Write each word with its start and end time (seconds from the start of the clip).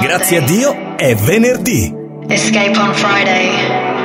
Grazie 0.00 0.38
a 0.38 0.40
Dio 0.42 0.96
è 0.96 1.14
venerdì. 1.16 1.92
Escape 2.28 2.78
on 2.78 2.94
Friday, 2.94 3.50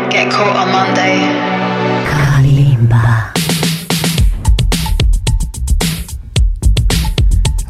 get 0.09 0.27
caught 0.29 0.55
on 0.55 0.71
Monday. 0.71 1.19
Kalimba. 2.05 3.18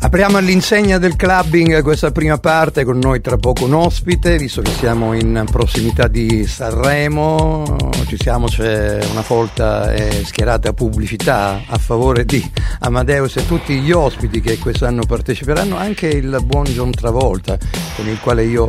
Apriamo 0.02 0.38
all'insegna 0.38 0.98
del 0.98 1.18
clubbing 1.18 1.82
questa 1.84 2.12
prima 2.12 2.38
parte 2.38 2.86
con 2.86 2.98
noi 3.00 3.20
tra 3.20 3.36
poco 3.36 3.66
un 3.66 3.74
ospite, 3.74 4.38
visto 4.38 4.62
che 4.62 4.72
siamo 4.72 5.14
in 5.14 5.46
prossimità 5.52 6.08
di 6.08 6.48
Sanremo, 6.48 7.76
ci 8.08 8.16
siamo, 8.18 8.48
c'è 8.48 8.98
una 9.12 9.22
folta 9.22 9.94
e 9.94 10.24
schierata 10.24 10.72
pubblicità 10.72 11.64
a 11.68 11.78
favore 11.78 12.24
di 12.24 12.50
Amadeus 12.80 13.36
e 13.36 13.46
tutti 13.46 13.78
gli 13.82 13.92
ospiti 13.92 14.40
che 14.40 14.58
quest'anno 14.58 15.04
parteciperanno, 15.06 15.76
anche 15.76 16.08
il 16.08 16.40
buon 16.46 16.64
John 16.64 16.92
Travolta 16.92 17.58
con 17.98 18.08
il 18.08 18.20
quale 18.22 18.46
io 18.46 18.68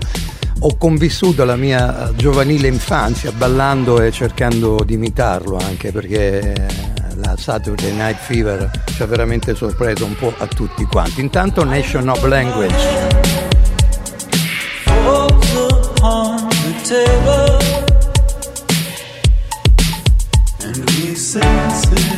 ho 0.62 0.76
convissuto 0.76 1.44
la 1.44 1.56
mia 1.56 2.12
giovanile 2.16 2.66
infanzia 2.66 3.30
ballando 3.30 4.02
e 4.02 4.10
cercando 4.10 4.82
di 4.84 4.94
imitarlo 4.94 5.56
anche 5.56 5.92
perché 5.92 6.98
Saturday 7.36 7.92
Night 7.92 8.18
Fever 8.18 8.70
ci 8.94 9.02
ha 9.02 9.06
veramente 9.06 9.54
sorpreso 9.54 10.04
un 10.04 10.16
po' 10.16 10.32
a 10.38 10.46
tutti 10.46 10.84
quanti. 10.84 11.20
Intanto 11.20 11.64
Nation 11.64 12.08
of 12.08 12.22
Language. 12.24 13.18
And 20.62 22.09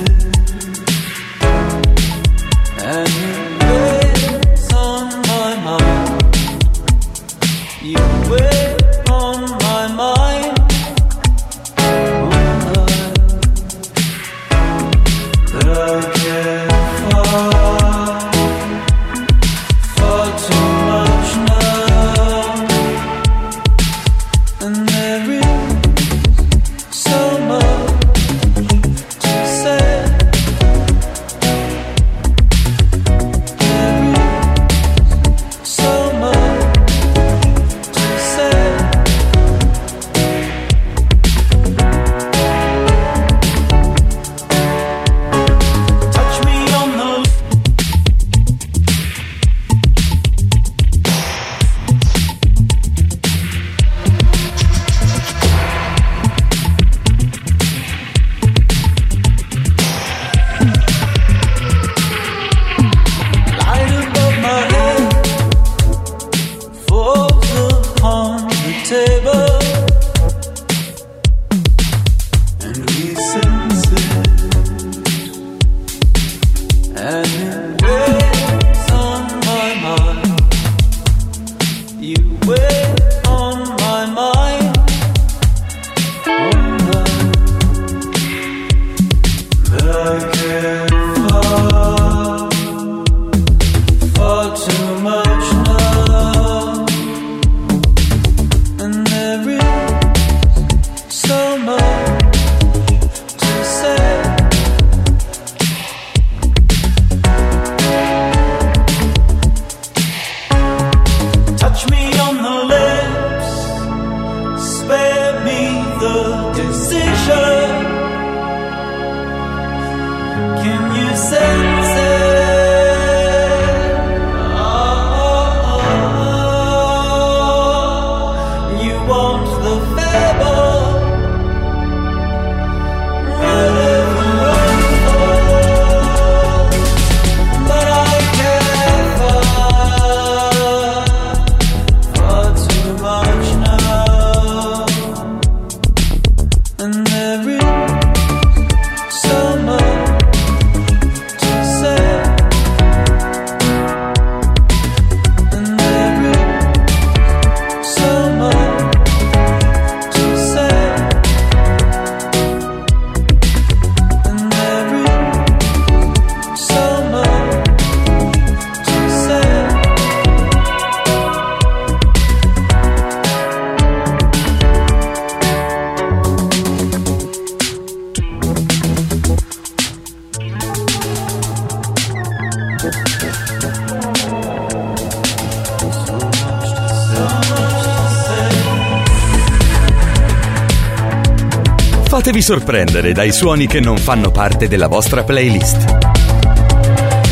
Sorprendere 192.42 193.12
dai 193.12 193.30
suoni 193.30 193.68
che 193.68 193.78
non 193.78 193.96
fanno 193.96 194.32
parte 194.32 194.66
della 194.66 194.88
vostra 194.88 195.22
playlist. 195.22 195.96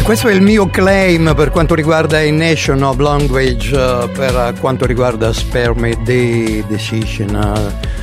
Questo 0.04 0.28
è 0.28 0.32
il 0.32 0.40
mio 0.40 0.68
claim 0.68 1.34
per 1.34 1.50
quanto 1.50 1.74
riguarda 1.74 2.20
i 2.20 2.30
Nation 2.30 2.80
of 2.84 2.96
Language, 2.98 3.76
eh, 3.76 4.08
per 4.08 4.54
quanto 4.60 4.86
riguarda 4.86 5.32
Spare 5.32 5.74
Me 5.74 6.00
the 6.04 6.62
Decision. 6.68 7.34
eh. 7.34 7.98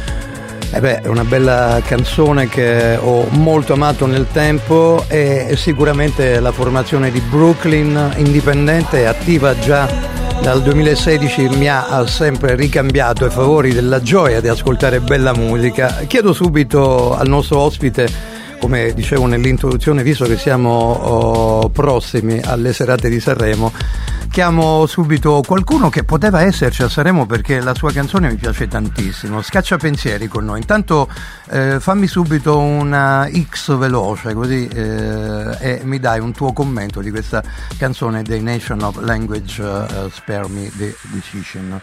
Eh 0.75 0.81
beh, 0.81 1.01
è 1.04 1.07
una 1.07 1.24
bella 1.24 1.81
canzone 1.86 2.50
che 2.50 2.98
ho 3.01 3.25
molto 3.30 3.71
amato 3.71 4.06
nel 4.06 4.27
tempo 4.33 5.06
e 5.07 5.53
sicuramente 5.56 6.42
la 6.42 6.51
formazione 6.51 7.10
di 7.10 7.21
Brooklyn 7.21 8.15
indipendente 8.18 9.07
attiva 9.07 9.57
già 9.57 9.88
dal 10.42 10.62
2016 10.62 11.50
mi 11.57 11.68
ha 11.68 12.06
sempre 12.07 12.56
ricambiato 12.56 13.25
ai 13.25 13.31
favori 13.31 13.74
della 13.74 14.01
gioia 14.01 14.42
di 14.42 14.48
ascoltare 14.48 15.00
bella 15.00 15.34
musica. 15.34 16.04
Chiedo 16.07 16.34
subito 16.34 17.16
al 17.16 17.28
nostro 17.28 17.60
ospite, 17.60 18.07
come 18.60 18.94
dicevo 18.94 19.25
nell'introduzione, 19.25 20.04
visto 20.04 20.25
che 20.25 20.38
siamo 20.38 20.69
oh, 20.69 21.69
prossimi 21.69 22.39
alle 22.44 22.74
serate 22.74 23.10
di 23.10 23.19
Sanremo, 23.19 23.72
Chiamo 24.38 24.86
subito 24.86 25.42
qualcuno 25.44 25.89
che 25.89 26.04
poteva 26.04 26.42
esserci 26.42 26.84
a 26.84 26.88
Sanremo 26.88 27.25
perché 27.25 27.60
la 27.60 27.74
sua 27.74 27.92
canzone 27.92 28.30
mi 28.30 28.36
piace 28.36 28.68
tantissimo. 28.68 29.42
Scaccia 29.42 29.78
pensieri 29.78 30.28
con 30.28 30.45
noi. 30.45 30.60
Intanto 30.60 31.10
eh, 31.50 31.80
fammi 31.80 32.06
subito 32.06 32.60
una 32.60 33.28
X 33.28 33.75
veloce 33.75 34.36
così 34.36 34.68
eh, 34.68 35.57
e 35.60 35.81
mi 35.86 35.98
dai 35.98 36.19
un 36.19 36.34
tuo 36.34 36.54
commento 36.54 37.01
di 37.01 37.10
questa 37.10 37.42
canzone 37.80 38.22
dei 38.22 38.44
Nation 38.44 38.84
of 38.84 39.01
Language 39.01 39.60
uh, 39.60 40.07
Spare 40.12 40.48
Me 40.50 40.69
the 40.78 40.95
Decision. 41.12 41.81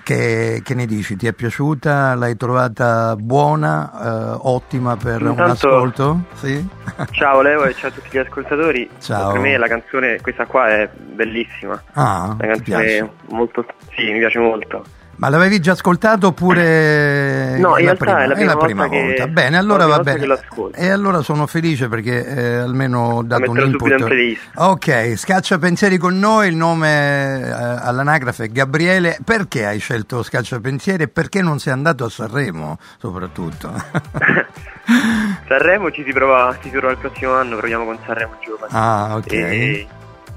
Che, 0.00 0.60
che 0.62 0.74
ne 0.74 0.86
dici? 0.86 1.16
Ti 1.16 1.26
è 1.26 1.32
piaciuta? 1.32 2.14
L'hai 2.14 2.36
trovata 2.36 3.16
buona? 3.16 3.90
eh, 3.90 4.38
ottima 4.42 4.96
per 4.96 5.22
un 5.22 5.30
Intanto- 5.30 5.68
ascolto? 5.68 6.20
Sì? 6.34 6.64
Ciao 7.10 7.42
Leo 7.42 7.64
e 7.64 7.74
ciao 7.74 7.88
a 7.90 7.92
tutti 7.92 8.08
gli 8.12 8.18
ascoltatori. 8.18 8.88
Ciao. 9.00 9.32
Per 9.32 9.40
me 9.40 9.56
la 9.56 9.66
canzone, 9.66 10.20
questa 10.20 10.46
qua 10.46 10.68
è 10.68 10.88
bellissima. 10.88 11.82
Ah, 11.94 12.36
Una 12.38 12.46
canzone 12.54 13.10
molto. 13.30 13.64
Sì, 13.96 14.10
mi 14.12 14.18
piace 14.18 14.38
molto. 14.38 14.84
Ma 15.16 15.30
l'avevi 15.30 15.58
già 15.58 15.72
ascoltato 15.72 16.28
oppure 16.28 17.56
No, 17.58 17.76
in 17.76 17.86
la 17.86 17.92
realtà 17.94 18.22
è 18.36 18.44
la 18.44 18.56
prima 18.56 18.86
volta 18.86 18.88
che- 18.88 19.02
volta? 19.02 19.26
Bene, 19.26 19.56
allora 19.58 19.84
la 19.84 19.84
prima 19.84 19.86
va 19.88 19.96
volta 19.96 20.10
bene. 20.12 20.20
che 20.20 20.26
l'ascolto. 20.26 20.78
E 20.78 20.90
allora 20.90 21.22
sono 21.22 21.46
felice 21.48 21.88
perché 21.88 22.24
eh, 22.24 22.54
almeno 22.58 23.00
ho 23.00 23.22
dato 23.24 23.50
un 23.50 23.58
input. 23.58 23.90
in. 24.12 24.36
Ok, 24.54 25.16
scaccia 25.16 25.58
pensieri 25.58 25.98
con 25.98 26.16
noi, 26.20 26.46
il 26.50 26.54
nome 26.54 27.40
eh, 27.40 27.50
all'anagrafe 27.50 28.44
è 28.44 28.48
Gabriele. 28.48 29.18
Perché 29.24 29.66
hai 29.66 29.80
scelto 29.80 30.22
Scaccia 30.22 30.60
pensieri 30.60 31.02
e 31.02 31.08
perché 31.08 31.42
non 31.42 31.58
sei 31.58 31.72
andato 31.72 32.04
a 32.04 32.10
Sanremo 32.10 32.78
soprattutto? 32.98 33.72
Sanremo 35.48 35.90
ci 35.90 36.04
si 36.04 36.12
prova, 36.12 36.56
ci 36.62 36.68
si 36.70 36.76
prova 36.76 36.92
il 36.92 36.98
prossimo 36.98 37.32
anno, 37.34 37.56
proviamo 37.56 37.84
con 37.84 37.98
Sanremo 38.06 38.36
Giovani. 38.40 38.72
ah, 38.72 39.16
ok. 39.16 39.32
E 39.32 39.86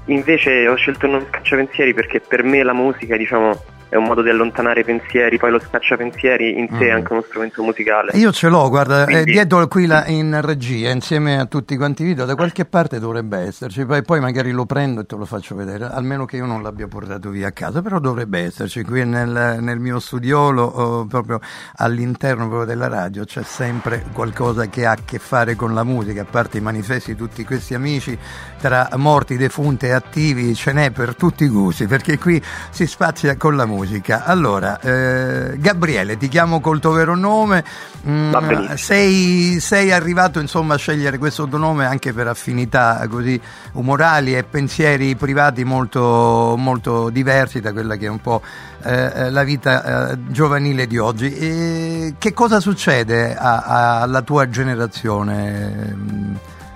invece 0.06 0.66
ho 0.68 0.74
scelto 0.74 1.06
non 1.06 1.24
scacciapensieri 1.28 1.94
perché 1.94 2.20
per 2.20 2.42
me 2.42 2.62
la 2.62 2.72
musica, 2.74 3.16
diciamo, 3.16 3.62
è 3.92 3.96
un 3.96 4.04
modo 4.04 4.22
di 4.22 4.30
allontanare 4.30 4.80
i 4.80 4.84
pensieri, 4.84 5.36
poi 5.36 5.50
lo 5.50 5.60
scacciapensieri 5.60 6.58
in 6.58 6.66
sé 6.78 6.86
è 6.86 6.92
Mm. 6.92 6.94
anche 6.94 7.12
uno 7.12 7.20
strumento 7.28 7.62
musicale. 7.62 8.12
Io 8.14 8.32
ce 8.32 8.48
l'ho, 8.48 8.66
guarda, 8.70 9.02
è 9.02 9.04
Quindi- 9.04 9.32
dietro 9.32 9.68
qui 9.68 9.84
là 9.84 10.06
in 10.06 10.40
regia, 10.40 10.88
insieme 10.90 11.38
a 11.38 11.44
tutti 11.44 11.76
quanti 11.76 12.00
i 12.02 12.06
video, 12.06 12.24
da 12.24 12.34
qualche 12.34 12.64
parte 12.64 12.98
dovrebbe 12.98 13.36
esserci, 13.40 13.84
poi, 13.84 14.02
poi 14.02 14.20
magari 14.20 14.50
lo 14.50 14.64
prendo 14.64 15.02
e 15.02 15.04
te 15.04 15.14
lo 15.14 15.26
faccio 15.26 15.54
vedere, 15.54 15.84
almeno 15.92 16.24
che 16.24 16.36
io 16.36 16.46
non 16.46 16.62
l'abbia 16.62 16.88
portato 16.88 17.28
via 17.28 17.48
a 17.48 17.52
casa, 17.52 17.82
però 17.82 17.98
dovrebbe 17.98 18.38
esserci 18.44 18.82
qui 18.82 19.04
nel, 19.04 19.58
nel 19.60 19.78
mio 19.78 19.98
studiolo, 20.00 20.62
oh, 20.62 21.04
proprio 21.04 21.38
all'interno 21.76 22.46
proprio 22.48 22.64
della 22.66 22.88
radio, 22.88 23.24
c'è 23.26 23.42
sempre 23.42 24.04
qualcosa 24.14 24.68
che 24.70 24.86
ha 24.86 24.92
a 24.92 24.98
che 25.04 25.18
fare 25.18 25.54
con 25.54 25.74
la 25.74 25.84
musica, 25.84 26.22
a 26.22 26.26
parte 26.28 26.56
i 26.56 26.60
manifesti 26.62 27.12
di 27.12 27.18
tutti 27.18 27.44
questi 27.44 27.74
amici, 27.74 28.18
tra 28.62 28.88
morti, 28.94 29.36
defunti 29.36 29.86
e 29.86 29.90
attivi, 29.90 30.54
ce 30.54 30.70
n'è 30.72 30.92
per 30.92 31.16
tutti 31.16 31.42
i 31.42 31.48
gusti, 31.48 31.88
perché 31.88 32.16
qui 32.16 32.40
si 32.70 32.86
spazia 32.86 33.36
con 33.36 33.56
la 33.56 33.66
musica. 33.66 34.24
Allora, 34.24 34.78
eh, 34.78 35.58
Gabriele, 35.58 36.16
ti 36.16 36.28
chiamo 36.28 36.60
col 36.60 36.78
tuo 36.78 36.92
vero 36.92 37.16
nome, 37.16 37.64
Mm, 38.04 38.72
sei, 38.74 39.60
sei 39.60 39.92
arrivato 39.92 40.40
insomma 40.40 40.74
a 40.74 40.76
scegliere 40.76 41.18
questo 41.18 41.46
tuo 41.46 41.56
nome 41.56 41.84
anche 41.86 42.12
per 42.12 42.26
affinità 42.26 43.06
così 43.08 43.40
umorali 43.74 44.36
e 44.36 44.42
pensieri 44.42 45.14
privati 45.14 45.62
molto, 45.62 46.56
molto 46.58 47.10
diversi 47.10 47.60
da 47.60 47.72
quella 47.72 47.94
che 47.94 48.06
è 48.06 48.08
un 48.08 48.20
po' 48.20 48.42
eh, 48.82 49.30
la 49.30 49.44
vita 49.44 50.10
eh, 50.10 50.18
giovanile 50.32 50.88
di 50.88 50.98
oggi. 50.98 51.32
E 51.32 52.14
che 52.18 52.32
cosa 52.32 52.58
succede 52.58 53.36
a- 53.36 53.58
a- 53.60 54.00
alla 54.00 54.22
tua 54.22 54.48
generazione, 54.48 55.96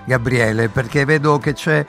Gabriele? 0.07 0.69
Perché 0.69 1.03
vedo 1.03 1.37
che 1.37 1.51
c'è 1.53 1.85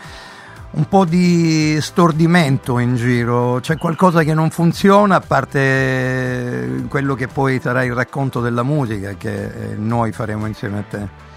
un 0.70 0.86
po' 0.86 1.04
di 1.04 1.78
stordimento 1.80 2.78
in 2.78 2.96
giro, 2.96 3.58
c'è 3.60 3.78
qualcosa 3.78 4.22
che 4.22 4.34
non 4.34 4.50
funziona 4.50 5.16
a 5.16 5.20
parte 5.20 6.84
quello 6.88 7.14
che 7.14 7.28
poi 7.28 7.60
sarà 7.60 7.84
il 7.84 7.94
racconto 7.94 8.40
della 8.40 8.64
musica 8.64 9.14
che 9.16 9.44
eh, 9.44 9.74
noi 9.76 10.12
faremo 10.12 10.46
insieme 10.46 10.78
a 10.78 10.84
te. 10.88 11.27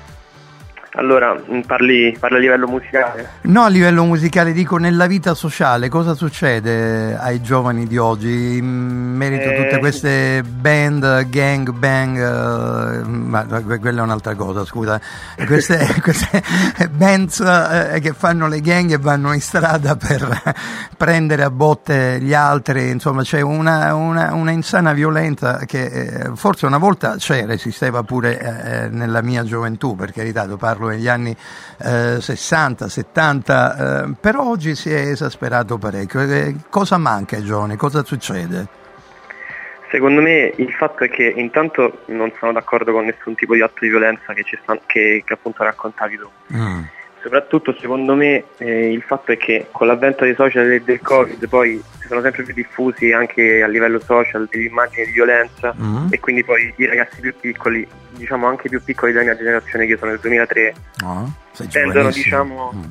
Allora, 0.96 1.34
parli, 1.66 2.16
parli 2.20 2.36
a 2.36 2.40
livello 2.40 2.68
musicale? 2.68 3.30
No, 3.44 3.62
a 3.64 3.70
livello 3.70 4.04
musicale 4.04 4.52
dico 4.52 4.76
nella 4.76 5.06
vita 5.08 5.34
sociale, 5.34 5.88
cosa 5.88 6.16
succede 6.16 7.16
ai 7.18 7.42
giovani 7.42 7.88
di 7.88 7.98
oggi 7.98 8.58
in 8.58 8.66
merito 9.16 9.48
a 9.48 9.54
tutte 9.54 9.76
Eh. 9.76 9.80
queste 9.80 10.44
band, 10.46 11.30
gang, 11.30 11.72
bang, 11.72 12.18
eh, 12.18 13.08
ma 13.08 13.46
que- 13.46 13.80
quella 13.80 14.02
è 14.02 14.04
un'altra 14.04 14.36
cosa, 14.36 14.66
scusa, 14.66 15.00
queste, 15.46 15.78
queste 16.04 16.44
bands 16.92 17.40
eh, 17.40 18.00
che 18.02 18.12
fanno 18.12 18.50
le 18.50 18.60
gang 18.60 18.92
e 18.92 18.98
vanno 18.98 19.32
in 19.32 19.40
strada 19.42 19.96
per 19.96 20.42
prendere 20.98 21.44
a 21.44 21.50
botte 21.52 22.20
gli 22.20 22.34
altri, 22.34 22.90
insomma 22.90 23.22
c'è 23.24 23.40
una, 23.40 23.96
una, 23.96 24.34
una 24.34 24.52
insana 24.52 24.92
violenza 24.92 25.60
che 25.66 25.86
eh, 25.86 26.30
forse 26.36 26.66
una 26.66 26.78
volta 26.80 27.16
c'era, 27.18 27.54
esisteva 27.54 28.04
pure 28.04 28.40
eh, 28.40 28.88
nella 28.90 29.22
mia 29.22 29.46
gioventù, 29.46 29.96
per 29.96 30.12
carità, 30.12 30.44
lo 30.44 30.58
parlo 30.58 30.80
negli 30.88 31.08
anni 31.08 31.36
eh, 31.84 32.18
60, 32.22 32.88
70, 32.90 34.04
eh, 34.06 34.14
però 34.20 34.44
oggi 34.50 34.76
si 34.76 34.92
è 34.92 35.00
esasperato 35.08 35.78
parecchio. 35.78 36.22
Eh, 36.22 36.56
cosa 36.70 36.98
manca 36.98 37.36
ai 37.36 37.44
giovani? 37.44 37.76
Cosa 37.76 38.04
succede? 38.04 38.68
Secondo 39.90 40.22
me 40.22 40.54
il 40.56 40.72
fatto 40.72 41.04
è 41.04 41.10
che 41.10 41.34
intanto 41.36 42.04
non 42.08 42.32
sono 42.40 42.54
d'accordo 42.54 42.94
con 42.94 43.04
nessun 43.06 43.36
tipo 43.36 43.54
di 43.56 43.62
atto 43.62 43.80
di 43.82 43.90
violenza 43.90 44.32
che, 44.34 44.44
ci 44.44 44.58
sta- 44.64 44.80
che- 44.86 45.22
che 45.26 45.34
appunto 45.34 45.64
raccontavi 45.64 46.18
tu. 46.18 46.30
Mm. 46.56 46.82
Soprattutto 47.22 47.76
secondo 47.80 48.16
me 48.16 48.44
eh, 48.58 48.92
il 48.92 49.02
fatto 49.04 49.32
è 49.32 49.38
che 49.38 49.68
con 49.72 49.86
l'avvento 49.88 50.24
dei 50.24 50.34
social 50.36 50.72
e 50.72 50.82
del 50.82 51.02
Covid 51.02 51.48
poi 51.48 51.82
si 52.00 52.08
sono 52.08 52.22
sempre 52.22 52.44
più 52.44 52.54
diffusi 52.54 53.12
anche 53.12 53.62
a 53.62 53.68
livello 53.68 54.00
social 54.00 54.48
delle 54.50 54.66
immagini 54.66 55.06
di 55.06 55.12
violenza 55.12 55.76
Mm. 55.80 56.08
e 56.10 56.20
quindi 56.20 56.44
poi 56.44 56.74
i 56.78 56.86
ragazzi 56.86 57.22
più 57.22 57.34
piccoli, 57.40 57.88
diciamo 58.12 58.48
anche 58.48 58.70
più 58.70 58.82
piccoli 58.84 59.12
della 59.12 59.26
mia 59.26 59.38
generazione 59.38 59.86
che 59.86 59.92
io 59.92 59.98
sono 59.98 60.12
del 60.12 60.20
2003, 60.20 60.74
No? 61.04 61.34
Sei 61.52 61.68
tendono 61.68 62.10
diciamo 62.24 62.72
Mm. 62.76 62.82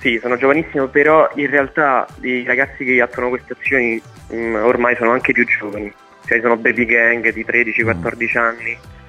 sì, 0.00 0.18
sono 0.20 0.36
giovanissimo, 0.36 0.86
però 0.88 1.28
in 1.36 1.48
realtà 1.50 2.06
i 2.20 2.44
ragazzi 2.44 2.84
che 2.84 3.00
attuano 3.00 3.30
queste 3.30 3.54
azioni 3.58 4.00
mh, 4.30 4.54
ormai 4.64 4.96
sono 4.96 5.12
anche 5.12 5.32
più 5.32 5.44
giovani, 5.46 5.90
cioè 6.26 6.40
sono 6.40 6.56
baby 6.56 6.84
gang 6.84 7.32
di 7.32 7.44
13-14 7.44 8.36
anni 8.38 8.76
Mm. 8.78 9.07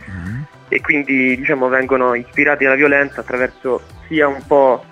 E 0.70 0.80
quindi 0.82 1.36
diciamo 1.36 1.68
vengono 1.68 2.14
ispirati 2.14 2.66
alla 2.66 2.76
violenza 2.76 3.22
attraverso 3.22 3.82
sia 4.08 4.28
un 4.28 4.42
po' 4.48 4.86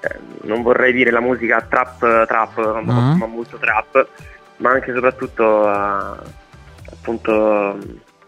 eh, 0.00 0.16
non 0.42 0.62
vorrei 0.62 0.92
dire 0.92 1.10
la 1.10 1.20
musica 1.20 1.60
trap 1.60 2.26
trap 2.26 2.80
ma, 2.82 3.12
Mm. 3.14 3.18
ma 3.18 3.26
molto 3.26 3.56
trap 3.58 4.08
ma 4.56 4.70
anche 4.70 4.90
e 4.90 4.94
soprattutto 4.94 5.66
a, 5.68 6.20
appunto 6.92 7.78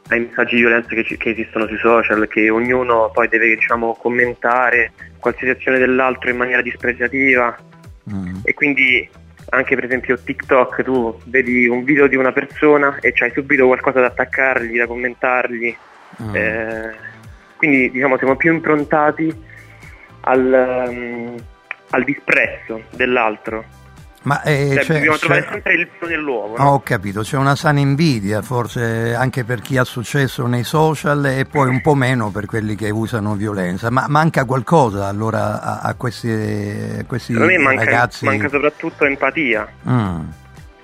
ai 0.08 0.20
messaggi 0.20 0.54
di 0.56 0.60
violenza 0.62 0.88
che, 0.94 1.04
ci- 1.04 1.16
che 1.16 1.30
esistono 1.30 1.66
sui 1.66 1.78
social 1.78 2.26
che 2.28 2.50
ognuno 2.50 3.10
poi 3.12 3.28
deve 3.28 3.54
diciamo 3.54 3.94
commentare 4.00 4.92
qualsiasi 5.18 5.58
azione 5.58 5.78
dell'altro 5.78 6.30
in 6.30 6.36
maniera 6.36 6.62
dispregiativa 6.62 7.56
Mm. 8.10 8.38
e 8.44 8.54
quindi 8.54 9.08
anche 9.50 9.74
per 9.74 9.84
esempio 9.84 10.18
TikTok 10.18 10.82
tu 10.82 11.16
vedi 11.26 11.68
un 11.68 11.84
video 11.84 12.06
di 12.08 12.16
una 12.16 12.32
persona 12.32 12.96
e 13.00 13.12
c'hai 13.12 13.30
subito 13.32 13.66
qualcosa 13.66 14.00
da 14.00 14.06
attaccargli, 14.06 14.78
da 14.78 14.86
commentargli 14.86 15.76
Mm. 16.22 16.34
eh, 16.34 16.90
quindi 17.56 17.90
diciamo 17.90 18.16
siamo 18.18 18.36
più 18.36 18.52
improntati 18.52 19.32
al, 20.22 20.52
ehm, 20.52 21.34
al 21.90 22.04
disprezzo 22.04 22.82
dell'altro. 22.94 23.64
Ma 24.22 24.42
eh, 24.42 24.72
Cioè, 24.74 24.84
c'è- 24.84 24.92
dobbiamo 24.94 25.16
trovare 25.16 25.42
c'è- 25.44 25.50
sempre 25.50 25.72
il 25.74 25.88
filo 25.94 26.10
nell'uovo. 26.10 26.54
Ah, 26.56 26.64
no? 26.64 26.70
ho 26.72 26.80
capito, 26.82 27.22
c'è 27.22 27.38
una 27.38 27.56
sana 27.56 27.80
invidia 27.80 28.42
forse 28.42 29.14
anche 29.14 29.44
per 29.44 29.62
chi 29.62 29.78
ha 29.78 29.84
successo 29.84 30.46
nei 30.46 30.62
social 30.62 31.24
e 31.24 31.46
poi 31.46 31.68
un 31.70 31.80
po' 31.80 31.94
meno 31.94 32.30
per 32.30 32.44
quelli 32.44 32.74
che 32.74 32.90
usano 32.90 33.34
violenza, 33.34 33.88
ma 33.90 34.04
manca 34.08 34.44
qualcosa 34.44 35.06
allora 35.06 35.62
a, 35.62 35.80
a 35.80 35.94
questi, 35.94 36.28
a 37.00 37.04
questi 37.06 37.32
me 37.32 37.56
manca, 37.56 37.84
ragazzi? 37.84 38.26
manca 38.26 38.50
soprattutto 38.50 39.06
empatia 39.06 39.66
Mm, 39.88 40.20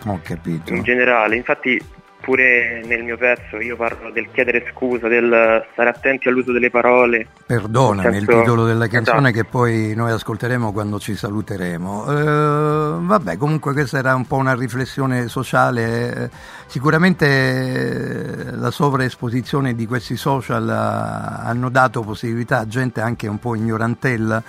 ho 0.07 0.21
capito. 0.23 0.73
in 0.73 0.83
generale. 0.83 1.37
Infatti 1.37 1.79
pure 2.27 2.83
nel 2.85 3.05
mio 3.05 3.17
pezzo 3.17 3.61
io 3.61 3.77
parlo 3.77 4.11
del 4.11 4.27
chiedere 4.33 4.67
scusa, 4.73 5.07
del 5.07 5.65
stare 5.73 5.89
attenti 5.89 6.27
all'uso 6.27 6.51
delle 6.51 6.71
parole. 6.71 7.29
Perdonami 7.47 8.09
Nel 8.11 8.15
il 8.23 8.25
senso- 8.27 8.41
titolo 8.41 8.65
della 8.65 8.89
canzone 8.89 9.29
Esatto. 9.31 9.43
che 9.45 9.45
poi 9.49 9.93
noi 9.95 10.11
ascolteremo 10.11 10.73
quando 10.73 10.99
ci 10.99 11.15
saluteremo. 11.15 12.07
Eh, 12.11 12.99
vabbè, 13.07 13.37
comunque 13.37 13.73
questa 13.75 13.99
era 13.99 14.17
un 14.17 14.27
po' 14.27 14.37
una 14.37 14.55
riflessione 14.57 15.29
sociale. 15.29 16.15
Eh, 16.25 16.31
Sicuramente 16.69 17.27
eh, 17.27 18.51
la 18.57 18.73
sovraesposizione 18.73 19.77
di 19.77 19.87
questi 19.87 20.17
social 20.17 20.69
ha- 20.69 21.37
hanno 21.45 21.69
dato 21.71 22.01
possibilità 22.03 22.59
a 22.59 22.67
gente 22.67 23.01
anche 23.01 23.29
un 23.29 23.39
po' 23.39 23.55
ignorantella 23.55 24.43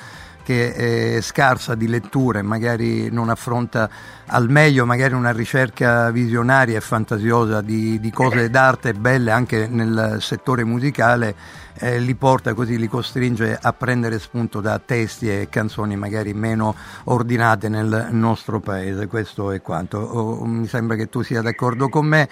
che 0.48 1.18
è 1.18 1.22
scarsa 1.22 1.76
di 1.76 1.90
lettura 1.90 2.40
e 2.40 2.42
magari 2.42 3.12
non 3.12 3.28
affronta 3.28 3.90
al 4.28 4.50
meglio 4.50 4.86
magari 4.86 5.14
una 5.14 5.34
ricerca 5.34 6.10
visionaria 6.10 6.78
e 6.78 6.80
fantasiosa 6.80 7.60
di, 7.60 8.00
di 8.00 8.10
cose 8.12 8.50
d'arte 8.50 8.94
belle 8.94 9.32
anche 9.32 9.68
nel 9.68 10.20
settore 10.22 10.64
musicale, 10.64 11.36
eh, 11.80 12.00
li 12.00 12.16
porta 12.16 12.54
così, 12.54 12.78
li 12.78 12.88
costringe 12.88 13.58
a 13.60 13.74
prendere 13.74 14.20
spunto 14.20 14.62
da 14.62 14.80
testi 14.80 15.30
e 15.30 15.48
canzoni 15.50 15.96
magari 15.96 16.34
meno 16.34 16.76
ordinate 17.06 17.70
nel 17.70 18.08
nostro 18.12 18.60
paese. 18.60 19.08
Questo 19.08 19.52
è 19.52 19.62
quanto. 19.62 19.98
Oh, 19.98 20.46
mi 20.46 20.68
sembra 20.68 20.96
che 20.96 21.10
tu 21.10 21.22
sia 21.22 21.42
d'accordo 21.42 21.90
con 21.90 22.06
me. 22.06 22.30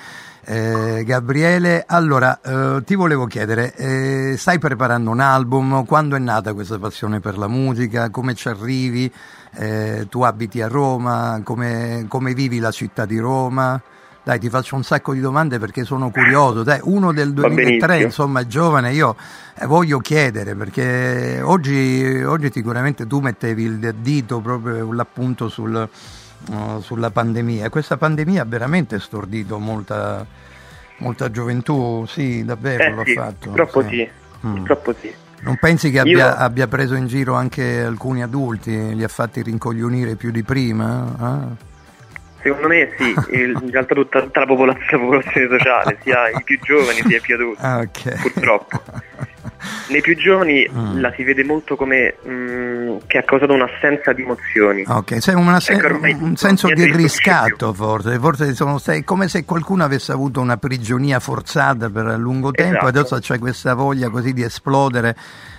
Eh, 0.48 1.04
Gabriele, 1.04 1.84
allora 1.88 2.40
eh, 2.40 2.84
ti 2.84 2.94
volevo 2.94 3.26
chiedere, 3.26 3.74
eh, 3.76 4.36
stai 4.38 4.60
preparando 4.60 5.10
un 5.10 5.20
album? 5.20 5.86
Quando 5.86 6.16
è 6.16 6.20
nata 6.20 6.54
questa 6.54 6.78
passione 6.78 7.20
per 7.20 7.38
la 7.38 7.48
musica? 7.48 8.10
Come 8.10 8.36
ci 8.36 8.48
arrivi? 8.48 9.12
Eh, 9.56 10.06
tu 10.10 10.22
abiti 10.22 10.62
a 10.62 10.68
Roma? 10.68 11.42
Come, 11.44 12.06
come 12.08 12.34
vivi 12.34 12.60
la 12.60 12.72
città 12.72 13.06
di 13.06 13.18
Roma? 13.18 13.82
Dai, 14.26 14.40
ti 14.40 14.50
faccio 14.50 14.76
un 14.76 14.84
sacco 14.84 15.14
di 15.14 15.20
domande 15.20 15.60
perché 15.60 15.84
sono 15.84 16.10
curioso. 16.10 16.64
Dai, 16.64 16.80
uno 16.82 17.14
del 17.14 17.32
Va 17.32 17.42
2003, 17.48 17.78
benissimo. 17.78 18.06
insomma, 18.08 18.48
giovane, 18.48 18.92
io 18.92 19.16
eh, 19.54 19.68
voglio 19.68 20.00
chiedere 20.00 20.56
perché 20.56 21.42
oggi, 21.44 22.24
oggi 22.26 22.50
sicuramente 22.52 23.06
tu 23.06 23.20
mettevi 23.20 23.64
il 23.64 23.96
dito 24.00 24.40
proprio 24.40 24.92
l'appunto 24.94 25.48
sul, 25.48 25.88
uh, 26.50 26.82
sulla 26.82 27.12
pandemia. 27.12 27.70
Questa 27.70 27.98
pandemia 27.98 28.42
ha 28.42 28.46
veramente 28.46 29.00
stordito 29.00 29.60
molta, 29.60 30.26
molta 30.98 31.30
gioventù, 31.30 32.04
sì, 32.08 32.44
davvero 32.44 32.84
Eh 32.84 32.96
l'ha 32.96 33.04
sì, 33.06 33.14
fatto. 33.14 33.50
purtroppo 33.50 33.82
sì. 33.84 33.90
sì, 33.90 34.10
Mm. 34.48 34.56
purtroppo 34.56 34.94
sì. 35.00 35.14
Non 35.42 35.58
pensi 35.60 35.92
che 35.92 36.00
abbia, 36.00 36.30
Io- 36.30 36.36
abbia 36.36 36.68
preso 36.68 36.96
in 36.96 37.06
giro 37.06 37.36
anche 37.36 37.84
alcuni 37.84 38.24
adulti, 38.24 38.96
li 38.96 39.04
ha 39.04 39.08
fatti 39.08 39.44
rincoglionire 39.44 40.16
più 40.16 40.32
di 40.32 40.42
prima? 40.42 41.14
Ah. 41.20 41.74
Secondo 42.46 42.68
me 42.68 42.90
sì, 42.96 43.12
in 43.42 43.72
realtà 43.72 43.96
tutta, 43.96 44.22
tutta 44.22 44.42
la, 44.42 44.46
popolaz- 44.46 44.92
la 44.92 45.00
popolazione 45.00 45.48
sociale, 45.58 45.98
sia 46.04 46.30
i 46.30 46.44
più 46.44 46.60
giovani 46.62 47.02
sia 47.08 47.18
i 47.18 47.22
più 47.22 47.34
adulti, 47.34 47.62
Ah, 47.64 47.78
ok. 47.80 48.22
purtroppo. 48.22 48.82
Nei 49.90 50.02
più 50.02 50.16
giovani 50.16 50.68
Mm. 50.72 51.00
la 51.00 51.12
si 51.16 51.24
vede 51.24 51.44
molto 51.44 51.76
come 51.76 52.14
mm, 52.28 52.98
che 53.08 53.18
ha 53.18 53.24
causato 53.24 53.54
un'assenza 53.54 54.14
di 54.14 54.22
emozioni. 54.22 54.84
Ok, 54.88 55.18
c'è 55.18 55.34
una 55.34 55.60
se- 55.60 55.74
Ecco, 55.74 56.24
un 56.24 56.36
senso 56.36 56.68
di 56.68 56.86
riscatto 56.92 57.74
forse, 57.74 58.20
forse 58.20 58.54
sono 58.54 58.78
stai- 58.78 59.04
come 59.04 59.28
se 59.28 59.44
qualcuno 59.44 59.84
avesse 59.84 60.12
avuto 60.12 60.40
una 60.40 60.58
prigionia 60.58 61.20
forzata 61.20 61.90
per 61.90 62.06
lungo 62.20 62.52
tempo 62.52 62.74
e 62.74 62.78
Esatto. 62.78 62.88
adesso 63.00 63.20
c'è 63.20 63.40
questa 63.40 63.74
voglia 63.74 64.10
così 64.10 64.34
di 64.34 64.44
esplodere, 64.44 65.16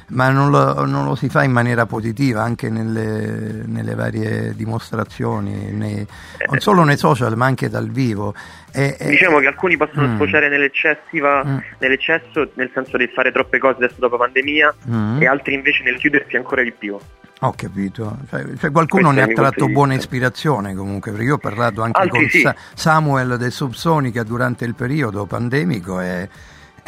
ma 0.08 0.30
non 0.30 0.50
lo, 0.50 0.84
non 0.86 1.04
lo 1.04 1.14
si 1.16 1.28
fa 1.28 1.42
in 1.42 1.50
maniera 1.52 1.84
positiva 1.86 2.42
anche 2.42 2.70
nelle, 2.70 3.62
nelle 3.66 3.94
varie 3.94 4.54
dimostrazioni, 4.54 5.72
nei- 5.72 6.06
non 6.48 6.60
solo 6.60 6.84
nei 6.84 6.96
social 6.96 7.36
ma 7.36 7.46
anche 7.46 7.68
dal 7.68 7.88
vivo. 7.90 8.34
E- 8.72 8.96
e- 8.98 9.08
Diciamo 9.08 9.38
che 9.38 9.46
alcuni 9.46 9.76
possono 9.76 10.06
Mm. 10.08 10.14
sfociare 10.14 10.48
nell'eccessiva, 10.48 11.42
Mm. 11.44 11.56
nell'eccesso, 11.78 12.50
nel 12.54 12.70
senso 12.72 12.96
di 12.96 13.08
fare 13.12 13.32
troppe 13.32 13.58
cose 13.58 13.76
adesso 13.76 13.96
dopo 13.98 14.16
pandemia, 14.16 14.75
Mm. 14.90 15.22
e 15.22 15.26
altri 15.26 15.54
invece 15.54 15.82
nel 15.82 15.96
chiudersi 15.96 16.36
ancora 16.36 16.62
di 16.62 16.72
più. 16.72 16.96
Ho 17.40 17.52
capito, 17.54 18.18
cioè, 18.30 18.44
cioè 18.58 18.70
qualcuno 18.70 19.12
Questo 19.12 19.26
ne 19.26 19.32
ha 19.32 19.34
tratto 19.34 19.68
buona 19.68 19.92
ispirazione 19.94 20.75
comunque, 20.75 21.10
perché 21.10 21.26
io 21.26 21.34
ho 21.34 21.38
parlato 21.38 21.82
anche 21.82 22.00
Altri 22.00 22.20
con 22.20 22.28
sì. 22.30 22.40
Sa- 22.40 22.54
Samuel 22.75 23.36
del 23.36 23.52
Subsonica 23.52 24.22
durante 24.22 24.64
il 24.64 24.75
periodo 24.75 25.26
pandemico 25.26 26.00
e, 26.00 26.28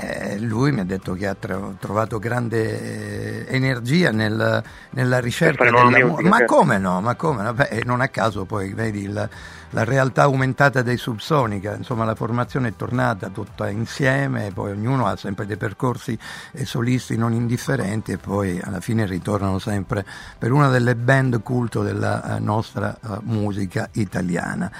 e 0.00 0.38
lui 0.38 0.70
mi 0.70 0.80
ha 0.80 0.84
detto 0.84 1.14
che 1.14 1.26
ha 1.26 1.34
tro- 1.34 1.74
trovato 1.80 2.20
grande 2.20 3.46
eh, 3.48 3.56
energia 3.56 4.12
nel- 4.12 4.62
nella 4.90 5.18
ricerca 5.18 5.64
della 5.64 5.84
musica, 6.06 6.28
Ma 6.28 6.36
certo. 6.38 6.54
come 6.54 6.78
no? 6.78 7.00
Ma 7.00 7.14
come 7.16 7.42
no? 7.42 7.52
Beh, 7.52 7.68
e 7.68 7.82
non 7.84 8.00
a 8.00 8.06
caso 8.08 8.44
poi 8.44 8.72
vedi 8.74 9.02
il- 9.02 9.28
la 9.70 9.84
realtà 9.84 10.22
aumentata 10.22 10.82
dei 10.82 10.96
Subsonica, 10.96 11.74
insomma 11.74 12.04
la 12.04 12.14
formazione 12.14 12.68
è 12.68 12.76
tornata 12.76 13.28
tutta 13.28 13.68
insieme, 13.68 14.46
e 14.46 14.52
poi 14.52 14.70
ognuno 14.70 15.06
ha 15.06 15.16
sempre 15.16 15.44
dei 15.46 15.56
percorsi 15.56 16.16
eh, 16.52 16.64
solisti 16.64 17.16
non 17.16 17.32
indifferenti 17.32 18.12
e 18.12 18.18
poi 18.18 18.60
alla 18.62 18.80
fine 18.80 19.04
ritornano 19.04 19.58
sempre 19.58 20.06
per 20.38 20.52
una 20.52 20.68
delle 20.68 20.94
band 20.94 21.42
culto 21.42 21.82
della 21.82 22.36
eh, 22.36 22.38
nostra 22.40 22.94
eh, 22.94 23.18
musica 23.24 23.88
italiana. 23.92 24.70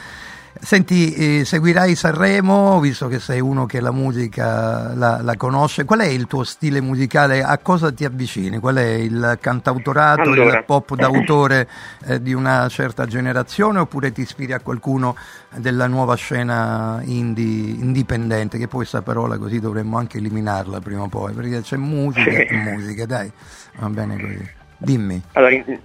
Senti, 0.61 1.15
eh, 1.41 1.45
seguirai 1.45 1.95
Sanremo, 1.95 2.81
visto 2.81 3.07
che 3.09 3.21
sei 3.21 3.41
uno 3.41 3.65
che 3.65 3.81
la 3.81 3.93
musica 3.93 4.93
la, 4.95 5.21
la 5.23 5.37
conosce, 5.37 5.85
qual 5.85 6.01
è 6.01 6.07
il 6.07 6.27
tuo 6.27 6.43
stile 6.45 6.81
musicale? 6.81 7.43
A 7.43 7.59
cosa 7.59 7.93
ti 7.93 8.05
avvicini? 8.05 8.59
Qual 8.59 8.77
è 8.77 8.87
il 8.87 9.39
cantautorato, 9.41 10.23
Allora. 10.23 10.59
il 10.59 10.65
pop 10.65 10.95
d'autore 10.95 11.69
eh, 12.07 12.21
di 12.21 12.33
una 12.35 12.69
certa 12.69 13.07
generazione 13.07 13.79
oppure 13.79 14.13
ti 14.13 14.23
ispiri 14.23 14.53
a 14.53 14.61
qualcuno 14.61 15.17
della 15.57 15.87
nuova 15.87 16.17
scena 16.17 17.01
indie, 17.05 17.75
indipendente? 17.75 18.59
Che 18.59 18.67
poi 18.67 18.81
questa 18.81 19.03
parola 19.03 19.39
così 19.39 19.61
dovremmo 19.61 19.97
anche 19.97 20.19
eliminarla 20.19 20.81
prima 20.81 21.03
o 21.03 21.09
poi, 21.09 21.33
perché 21.35 21.61
c'è 21.63 21.77
musica 21.77 22.31
e 22.31 22.49
musica, 22.75 23.07
dai, 23.07 23.31
va 23.77 23.89
bene 23.89 24.21
così. 24.21 24.51
Dimmi. 24.77 25.23
Allora, 25.33 25.55
in- 25.55 25.81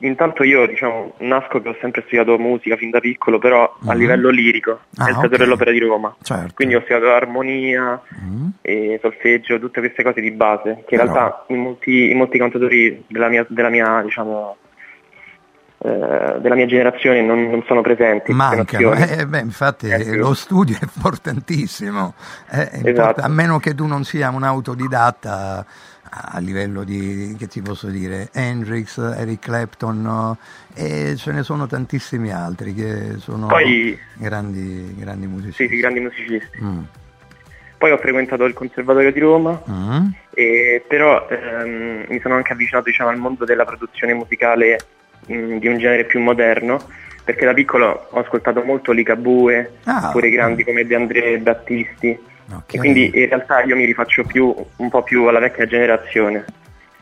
intanto 0.00 0.42
io 0.44 0.66
diciamo 0.66 1.14
nasco 1.18 1.60
che 1.60 1.68
ho 1.70 1.76
sempre 1.80 2.02
studiato 2.02 2.38
musica 2.38 2.76
fin 2.76 2.90
da 2.90 3.00
piccolo, 3.00 3.38
però 3.38 3.64
a 3.64 3.92
Mhm. 3.92 3.98
livello 3.98 4.28
lirico, 4.30 4.80
Ah, 4.96 5.04
nel 5.04 5.14
Teatro 5.14 5.30
ok. 5.30 5.36
dell'Opera 5.38 5.70
di 5.72 5.78
Roma. 5.80 6.14
Certo. 6.22 6.52
Quindi 6.54 6.74
ho 6.76 6.80
studiato 6.80 7.10
armonia, 7.12 8.00
Mm. 8.24 8.48
e 8.62 8.98
solfeggio, 9.02 9.58
tutte 9.58 9.80
queste 9.80 10.02
cose 10.02 10.20
di 10.20 10.30
base, 10.30 10.84
che 10.86 10.94
in 10.94 11.00
Però- 11.00 11.12
realtà 11.12 11.44
in 11.48 11.58
molti, 11.60 12.10
in 12.10 12.16
molti 12.16 12.38
cantatori 12.38 13.04
della 13.08 13.28
mia, 13.28 13.44
della 13.48 13.68
mia 13.70 14.00
diciamo, 14.02 14.56
eh, 15.80 16.38
della 16.40 16.56
mia 16.56 16.66
generazione 16.66 17.22
non, 17.22 17.48
non 17.50 17.62
sono 17.66 17.82
presenti. 17.82 18.32
Mancano, 18.32 18.94
eh, 18.94 19.24
beh, 19.26 19.38
infatti 19.40 19.88
Eh, 19.88 20.02
sì. 20.02 20.16
lo 20.16 20.34
studio 20.34 20.76
è 20.76 20.82
importantissimo, 20.82 22.14
eh, 22.50 22.68
è 22.68 22.76
Esatto. 22.78 22.88
import- 22.88 23.18
a 23.20 23.28
meno 23.28 23.58
che 23.60 23.74
tu 23.76 23.86
non 23.86 24.02
sia 24.02 24.28
un 24.30 24.42
autodidatta 24.42 25.64
a 26.10 26.38
livello 26.38 26.84
di, 26.84 27.34
che 27.38 27.46
ti 27.46 27.60
posso 27.62 27.88
dire, 27.88 28.28
Hendrix, 28.32 28.98
Eric 28.98 29.40
Clapton, 29.40 30.00
no? 30.02 30.38
e 30.74 31.14
ce 31.16 31.32
ne 31.32 31.42
sono 31.42 31.66
tantissimi 31.66 32.32
altri 32.32 32.74
che 32.74 33.14
sono 33.18 33.46
Poi- 33.46 33.98
grandi, 34.14 34.94
grandi 34.96 35.26
musicisti. 35.26 35.68
sì, 35.68 35.76
grandi 35.80 36.00
musicisti. 36.00 36.58
Mm. 36.62 36.80
Poi 37.78 37.90
ho 37.92 37.96
frequentato 37.98 38.44
il 38.44 38.54
Conservatorio 38.54 39.12
di 39.12 39.20
Roma, 39.20 39.62
Mm. 39.70 40.06
e 40.34 40.84
però 40.86 41.28
ehm, 41.28 42.06
mi 42.08 42.20
sono 42.20 42.34
anche 42.34 42.52
avvicinato 42.52 42.88
diciamo, 42.88 43.10
al 43.10 43.16
mondo 43.18 43.44
della 43.44 43.64
produzione 43.64 44.14
musicale 44.14 44.78
mh, 45.26 45.58
di 45.58 45.66
un 45.68 45.78
genere 45.78 46.04
più 46.04 46.20
moderno, 46.20 46.78
perché 47.22 47.44
da 47.44 47.52
piccolo 47.54 48.08
ho 48.10 48.18
ascoltato 48.20 48.62
molto 48.64 48.90
Ligabue, 48.92 49.78
Ah. 49.84 50.08
pure 50.10 50.30
grandi 50.30 50.64
come 50.64 50.86
De 50.86 50.94
André 50.96 51.38
Battisti, 51.38 52.18
Ok. 52.50 52.74
e 52.74 52.78
quindi 52.78 53.10
in 53.12 53.28
realtà 53.28 53.62
io 53.62 53.76
mi 53.76 53.84
rifaccio 53.84 54.24
più, 54.24 54.54
un 54.76 54.88
po' 54.88 55.02
più 55.02 55.26
alla 55.26 55.38
vecchia 55.38 55.66
generazione. 55.66 56.44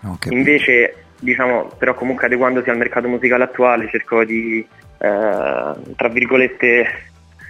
Capito. 0.01 0.35
Invece, 0.35 1.05
diciamo, 1.19 1.71
però 1.79 1.95
comunque 1.95 2.27
adeguandosi 2.27 2.71
al 2.71 2.77
mercato 2.77 3.09
musicale 3.09 3.45
attuale 3.45 3.89
cerco 3.89 4.25
di, 4.25 4.59
eh, 4.59 5.75
tra 5.97 6.09
virgolette, 6.11 6.89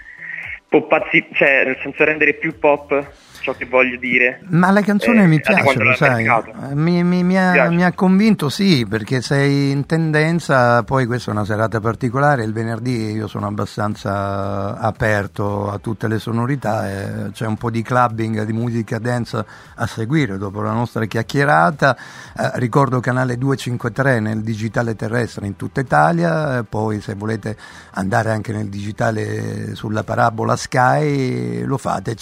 poppazzi, 0.69 1.27
cioè 1.33 1.65
nel 1.65 1.79
senso 1.83 2.05
rendere 2.05 2.35
più 2.35 2.59
pop 2.59 3.25
ciò 3.47 3.53
che 3.57 3.65
voglio 3.67 3.97
dire. 3.97 4.41
Ma 4.49 4.73
la 4.73 4.81
canzone 4.81 5.23
Eh, 5.23 5.27
mi 5.29 5.41
piace, 5.41 5.79
lo 5.79 5.95
sai. 5.95 6.25
Eh, 6.27 6.75
mi, 6.75 7.05
mi- 7.05 7.23
mi 7.23 7.39
ha, 7.39 7.53
Piace. 7.53 7.75
mi 7.75 7.85
ha 7.85 7.93
convinto 7.93 8.49
sì, 8.49 8.85
perché 8.89 9.21
sei 9.23 9.71
in 9.71 9.87
tendenza, 9.87 10.83
poi 10.83 11.07
questa 11.07 11.31
è 11.31 11.35
una 11.35 11.45
serata 11.45 11.79
particolare, 11.79 12.43
il 12.43 12.53
venerdì 12.53 13.13
io 13.13 13.29
sono 13.29 13.47
abbastanza 13.47 14.79
aperto 14.79 15.71
a 15.71 15.79
tutte 15.79 16.09
le 16.09 16.19
sonorità, 16.19 16.91
e 16.91 17.31
c'è 17.31 17.47
un 17.47 17.57
po' 17.57 17.71
di 17.71 17.83
clubbing, 17.83 18.43
di 18.43 18.53
musica 18.53 18.99
dance 18.99 19.45
a 19.77 19.87
seguire 19.87 20.39
dopo 20.39 20.61
la 20.61 20.73
nostra 20.73 21.05
chiacchierata, 21.05 21.97
Eh, 22.39 22.51
ricordo 22.55 22.99
canale 23.01 23.39
253 23.39 24.21
nel 24.21 24.43
digitale 24.43 24.95
terrestre 24.97 25.47
in 25.47 25.57
tutta 25.57 25.81
Italia, 25.81 26.59
eh, 26.59 26.65
poi 26.65 27.01
se 27.01 27.15
volete 27.15 27.57
andare 27.93 28.31
anche 28.31 28.53
nel 28.53 28.69
digitale 28.69 29.75
sulla 29.75 30.03
parabola 30.03 30.57
Sky 30.57 31.63
lo 31.65 31.79
fate 31.79 32.15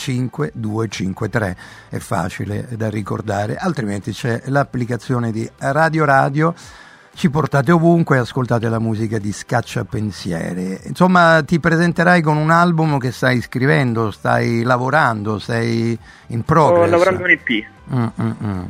5253, 1.15 1.57
è 1.89 1.99
facile 1.99 2.69
da 2.77 2.91
ricordare, 2.91 3.57
altrimenti 3.57 4.13
c'è 4.13 4.43
l'applicazione 4.47 5.33
di 5.33 5.49
Radio 5.59 6.05
Radio. 6.05 6.55
Ci 7.17 7.31
portate 7.31 7.71
ovunque 7.71 8.17
e 8.17 8.19
ascoltate 8.19 8.69
la 8.69 8.81
musica 8.81 9.19
di 9.19 9.33
Scaccia 9.33 9.85
Pensieri. 9.85 10.77
Insomma, 10.83 11.45
ti 11.45 11.61
presenterai 11.61 12.21
con 12.21 12.37
un 12.37 12.51
album 12.51 12.99
che 12.99 13.13
stai 13.13 13.41
scrivendo, 13.41 14.11
stai 14.11 14.63
lavorando, 14.63 15.39
sei 15.39 15.97
in 16.27 16.43
progress. 16.43 16.89
Sto 16.89 16.91
lavorando 16.91 17.23
un 17.23 17.31
EP. 17.31 17.67
Mm, 17.95 18.07
mm, 18.21 18.33
mm. 18.45 18.65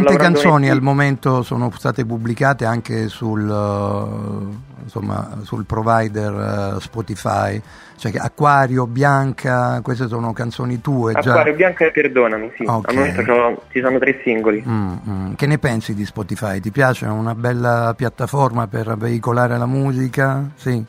Quante 0.00 0.16
canzoni 0.16 0.68
al 0.68 0.82
momento 0.82 1.42
sono 1.42 1.70
state 1.70 2.04
pubblicate 2.04 2.64
anche 2.64 3.08
sul, 3.08 3.48
eh, 3.48 4.82
insomma, 4.82 5.38
sul 5.42 5.64
provider 5.64 6.74
eh, 6.76 6.80
Spotify? 6.80 7.60
Cioè 7.96 8.12
Acquario, 8.16 8.86
Bianca, 8.86 9.80
queste 9.82 10.08
sono 10.08 10.32
canzoni 10.32 10.80
tue 10.80 11.12
già. 11.12 11.30
Acquario 11.30 11.54
Bianca 11.54 11.86
e 11.86 11.90
Perdonami, 11.92 12.52
sì. 12.56 12.64
Ok. 12.66 12.88
Al 12.88 12.94
momento 12.94 13.62
ci 13.70 13.80
sono 13.80 13.98
tre 13.98 14.20
singoli. 14.24 14.64
Mm, 14.66 14.94
mm. 15.08 15.32
Che 15.34 15.46
ne 15.46 15.58
pensi 15.58 15.94
di 15.94 16.04
Spotify? 16.04 16.58
Ti 16.58 16.70
piace? 16.70 17.06
È 17.06 17.10
una 17.10 17.34
bella 17.34 17.94
piattaforma 17.96 18.66
per 18.66 18.96
veicolare 18.96 19.56
la 19.56 19.66
musica? 19.66 20.50
Sì. 20.56 20.84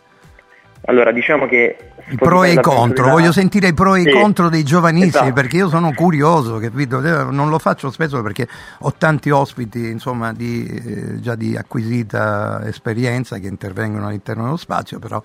Allora, 0.87 1.11
diciamo 1.11 1.47
che... 1.47 1.77
I 2.07 2.17
pro 2.17 2.43
e 2.43 2.53
i 2.53 2.61
contro, 2.61 3.09
voglio 3.09 3.31
sentire 3.31 3.69
i 3.69 3.73
pro 3.73 3.95
e 3.95 4.01
i 4.01 4.03
Sì, 4.03 4.11
contro 4.11 4.47
dei 4.49 4.63
giovanissimi 4.63 5.07
esatto. 5.09 5.33
perché 5.33 5.57
io 5.57 5.69
sono 5.69 5.91
curioso, 5.93 6.59
capito? 6.59 7.01
Eh, 7.01 7.31
Non 7.31 7.49
lo 7.49 7.57
faccio 7.57 7.89
spesso 7.89 8.21
perché 8.21 8.47
ho 8.79 8.93
tanti 8.95 9.31
ospiti, 9.31 9.89
insomma, 9.89 10.31
di, 10.31 10.65
eh, 10.67 11.19
già 11.19 11.33
di 11.33 11.55
acquisita 11.55 12.63
esperienza 12.65 13.39
che 13.39 13.47
intervengono 13.47 14.07
all'interno 14.07 14.43
dello 14.43 14.57
spazio, 14.57 14.99
però 14.99 15.21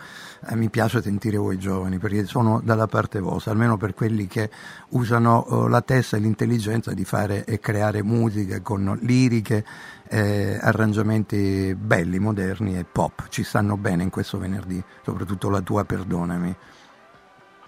eh, 0.49 0.57
mi 0.57 0.71
piace 0.71 1.03
sentire 1.03 1.37
voi 1.37 1.59
giovani 1.59 1.99
perché 1.99 2.25
sono 2.25 2.61
dalla 2.65 2.87
parte 2.87 3.21
vostra, 3.21 3.53
almeno 3.53 3.77
per 3.77 3.93
quelli 3.93 4.27
che 4.27 4.49
usano 4.91 5.47
eh, 5.47 5.69
la 5.69 5.83
testa 5.83 6.17
e 6.17 6.21
l'intelligenza 6.21 6.93
di 6.95 7.05
fare 7.05 7.45
e 7.45 7.61
creare 7.61 8.03
musica 8.03 8.61
con 8.63 8.99
liriche, 9.03 9.65
eh, 10.11 10.59
arrangiamenti 10.61 11.75
belli, 11.79 12.19
moderni 12.19 12.76
e 12.79 12.85
pop. 12.90 13.29
Ci 13.29 13.45
stanno 13.45 13.76
bene 13.76 14.02
in 14.02 14.11
questo 14.11 14.38
venerdì, 14.38 14.83
soprattutto 15.02 15.49
la 15.50 15.61
tua, 15.61 15.85
perdonami. 15.85 16.55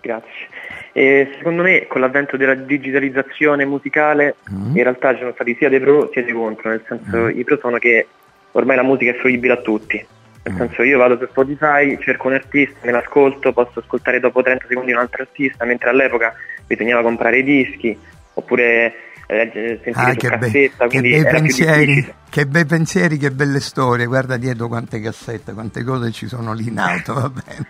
Grazie. 0.00 0.48
E 0.92 1.30
secondo 1.36 1.62
me 1.62 1.86
con 1.86 2.00
l'avvento 2.00 2.36
della 2.36 2.54
digitalizzazione 2.54 3.64
musicale 3.64 4.34
Mm. 4.52 4.76
in 4.76 4.82
realtà 4.82 5.12
ci 5.12 5.20
sono 5.20 5.32
stati 5.32 5.54
sia 5.54 5.68
dei 5.68 5.78
pro 5.80 6.10
sia 6.12 6.24
dei 6.24 6.32
contro, 6.34 6.70
nel 6.70 6.82
senso 6.86 7.28
i 7.28 7.44
pro 7.44 7.56
sono 7.58 7.78
che 7.78 8.06
ormai 8.52 8.76
la 8.76 8.82
musica 8.82 9.12
è 9.12 9.14
fruibile 9.14 9.52
a 9.54 9.58
tutti. 9.58 10.04
Nel 10.42 10.54
Mm. 10.54 10.58
senso 10.58 10.82
io 10.82 10.98
vado 10.98 11.16
su 11.18 11.26
Spotify, 11.30 11.96
cerco 12.00 12.26
un 12.26 12.34
artista, 12.34 12.78
me 12.82 12.90
l'ascolto, 12.90 13.52
posso 13.52 13.78
ascoltare 13.78 14.18
dopo 14.18 14.42
30 14.42 14.66
secondi 14.68 14.90
un 14.90 14.98
altro 14.98 15.22
artista, 15.22 15.64
mentre 15.64 15.88
all'epoca 15.90 16.34
bisognava 16.66 17.02
comprare 17.02 17.38
i 17.38 17.44
dischi 17.44 17.96
oppure 18.34 18.92
eh, 19.40 19.80
sentire 19.82 19.92
Ah, 19.94 20.14
che, 20.14 20.28
cassetta, 20.28 20.84
che 20.86 20.98
quindi 20.98 21.10
bei 21.10 21.24
pensieri, 21.32 22.14
che 22.30 22.46
bei 22.46 22.64
pensieri, 22.66 23.16
che 23.18 23.30
belle 23.30 23.60
storie. 23.60 24.06
Guarda 24.06 24.36
dietro 24.36 24.68
quante 24.68 25.00
cassette, 25.00 25.52
quante 25.52 25.82
cose 25.84 26.10
ci 26.12 26.26
sono 26.28 26.52
lì 26.52 26.68
in 26.68 26.78
auto, 26.78 27.14
va 27.14 27.28
bene. 27.30 27.66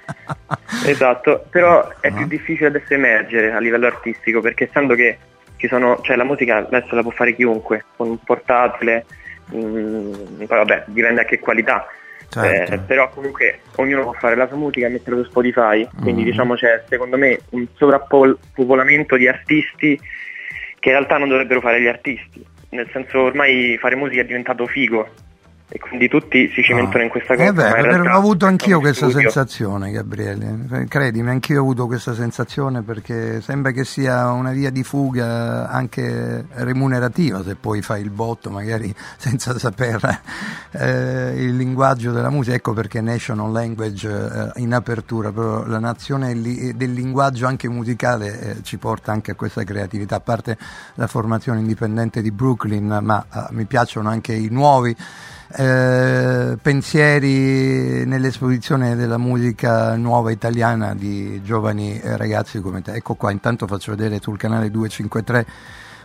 Esatto, 0.87 1.45
però 1.51 1.93
è 2.01 2.09
Ah. 2.09 2.13
più 2.13 2.27
difficile 2.27 2.69
adesso 2.69 2.95
emergere 2.95 3.53
a 3.53 3.59
livello 3.61 3.87
artistico 3.87 4.41
perché 4.41 4.65
essendo 4.65 4.95
che 4.95 5.19
ci 5.57 5.69
sono, 5.69 6.01
cioè 6.03 6.17
la 6.17 6.25
musica 6.25 6.57
adesso 6.59 6.95
la 6.95 7.03
può 7.03 7.11
fare 7.13 7.35
chiunque, 7.35 7.85
con 7.97 8.09
un 8.09 8.19
portatile, 8.25 9.05
mm, 9.55 10.13
poi 10.39 10.47
vabbè, 10.47 10.85
dipende 10.87 11.21
a 11.21 11.25
che 11.25 11.39
qualità. 11.39 11.87
Certo. 12.29 12.73
Eh, 12.73 12.79
però 12.79 13.11
comunque 13.11 13.61
ognuno 13.77 14.05
può 14.05 14.13
fare 14.15 14.35
la 14.37 14.49
sua 14.49 14.57
musica 14.57 14.87
e 14.87 14.91
metterla 14.91 15.23
su 15.23 15.29
Spotify, 15.29 15.87
quindi 16.01 16.23
Mhm. 16.23 16.29
diciamo 16.31 16.55
c'è 16.55 16.83
secondo 16.89 17.19
me 17.19 17.39
un 17.51 17.67
sovrappopolamento 17.75 19.17
di 19.17 19.29
artisti 19.29 20.01
che 20.83 20.89
in 20.89 20.97
realtà 20.97 21.17
non 21.17 21.29
dovrebbero 21.29 21.61
fare 21.61 21.81
gli 21.81 21.87
artisti, 21.87 22.45
nel 22.71 22.89
senso 22.93 23.21
ormai 23.21 23.79
fare 23.79 23.95
musica 23.95 24.23
è 24.23 24.25
diventato 24.25 24.67
figo 24.67 25.09
e 25.75 25.79
quindi 25.79 26.07
tutti 26.07 26.51
si 26.53 26.63
cimentano 26.63 27.03
in 27.03 27.09
questa 27.09 27.35
cosa. 27.35 27.49
È 27.49 27.53
vero, 27.55 28.03
ho 28.13 28.19
avuto 28.19 28.45
anch'io 28.45 28.79
questa 28.79 29.09
studio. 29.09 29.31
sensazione, 29.31 29.91
Gabriele. 29.91 30.87
Credimi, 30.87 31.31
anch'io 31.31 31.61
ho 31.61 31.63
avuto 31.63 31.87
questa 31.87 32.13
sensazione 32.13 32.83
perché 32.83 33.41
sembra 33.41 33.71
che 33.71 33.87
sia 33.87 34.31
una 34.33 34.53
via 34.53 34.69
di 34.69 34.83
fuga 34.83 35.71
anche 35.71 36.45
remunerativa 36.57 37.43
se 37.43 37.55
poi 37.55 37.81
fai 37.81 38.03
il 38.03 38.11
botto, 38.11 38.51
magari 38.51 38.95
senza 39.17 39.59
sapere 39.59 40.21
eh, 40.73 41.37
il 41.39 41.57
linguaggio 41.57 42.13
della 42.13 42.29
musica. 42.29 42.55
Ecco 42.55 42.75
perché 42.75 43.01
National 43.01 43.51
Language 43.51 44.53
eh, 44.55 44.61
in 44.61 44.75
apertura, 44.75 45.33
però 45.33 45.65
la 45.65 45.79
nazione 45.79 46.35
del 46.35 46.93
linguaggio 46.93 47.47
anche 47.47 47.71
musicale 47.71 48.41
eh, 48.41 48.63
ci 48.63 48.77
porta 48.77 49.11
anche 49.11 49.31
a 49.31 49.35
questa 49.35 49.65
creatività, 49.65 50.17
a 50.17 50.21
parte 50.21 50.59
la 50.97 51.07
formazione 51.07 51.61
indipendente 51.61 52.21
di 52.21 52.31
Brooklyn, 52.31 52.99
ma 53.01 53.25
eh, 53.33 53.47
mi 53.53 53.65
piacciono 53.65 54.11
anche 54.11 54.35
i 54.35 54.49
nuovi 54.51 54.95
eh, 55.55 56.57
pensieri 56.61 58.05
nell'esposizione 58.07 58.97
della 58.97 59.19
musica 59.19 59.97
nuova 59.97 60.31
italiana 60.31 60.95
di 60.95 61.43
giovani 61.43 62.01
eh, 62.01 62.17
ragazzi 62.17 62.61
come 62.61 62.83
te. 62.83 62.93
Ecco 62.93 63.15
qua, 63.15 63.31
intanto 63.31 63.67
faccio 63.67 63.95
vedere 63.95 64.19
sul 64.21 64.39
canale 64.39 64.71
253 64.71 65.47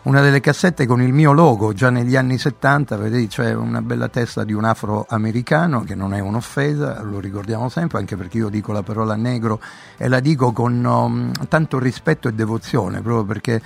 una 0.04 0.22
delle 0.22 0.40
cassette 0.40 0.86
con 0.86 1.02
il 1.02 1.12
mio 1.12 1.34
logo 1.34 1.74
già 1.74 1.90
negli 1.90 2.16
anni 2.16 2.38
70, 2.38 2.96
vedete 2.96 3.28
c'è 3.28 3.54
una 3.54 3.82
bella 3.82 4.08
testa 4.08 4.46
di 4.46 4.54
un 4.54 4.64
afroamericano 4.64 5.84
che 5.84 5.96
non 5.96 6.14
è 6.14 6.20
un'offesa, 6.20 7.02
lo 7.02 7.20
ricordiamo 7.20 7.68
sempre 7.68 7.98
anche 7.98 8.16
perché 8.16 8.38
io 8.38 8.48
dico 8.48 8.72
la 8.72 8.84
parola 8.84 9.16
negro 9.16 9.60
e 9.98 10.08
la 10.08 10.22
dico 10.22 10.54
con 10.54 10.84
um, 10.84 11.32
tanto 11.50 11.78
rispetto 11.78 12.30
e 12.30 12.34
devozione, 12.34 13.02
proprio 13.02 13.26
perché 13.26 13.62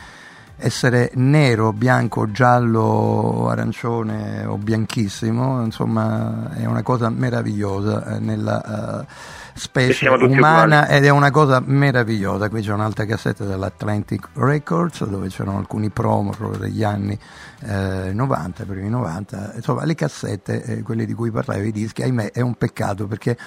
essere 0.62 1.12
nero, 1.16 1.74
bianco, 1.74 2.32
giallo, 2.32 3.50
arancione 3.50 4.46
o 4.46 4.58
bianchissimo, 4.58 5.64
insomma, 5.64 6.52
è 6.56 6.66
una 6.66 6.84
cosa 6.84 7.10
meravigliosa 7.10 8.16
eh, 8.16 8.20
nella 8.20 9.02
eh, 9.02 9.06
specie 9.54 10.08
umana 10.08 10.82
uguali. 10.82 10.96
ed 10.96 11.06
è 11.06 11.10
una 11.10 11.32
cosa 11.32 11.62
meravigliosa. 11.66 12.50
Qui 12.50 12.62
c'è 12.62 12.72
un'altra 12.72 13.06
cassetta 13.06 13.44
dell'Atlantic 13.44 14.30
Records 14.34 15.04
dove 15.06 15.30
c'erano 15.30 15.58
alcuni 15.58 15.90
promo 15.90 16.34
degli 16.58 16.84
anni 16.84 17.18
eh, 17.64 18.12
90, 18.14 18.64
primi 18.66 18.90
90. 18.90 19.54
Insomma, 19.56 19.84
le 19.86 19.96
cassette, 19.96 20.64
eh, 20.64 20.82
quelle 20.84 21.06
di 21.06 21.14
cui 21.14 21.32
parlavi, 21.32 21.68
i 21.68 21.72
dischi, 21.72 22.04
ahimè, 22.04 22.32
è 22.32 22.42
un 22.42 22.56
peccato 22.56 23.08
perché 23.08 23.38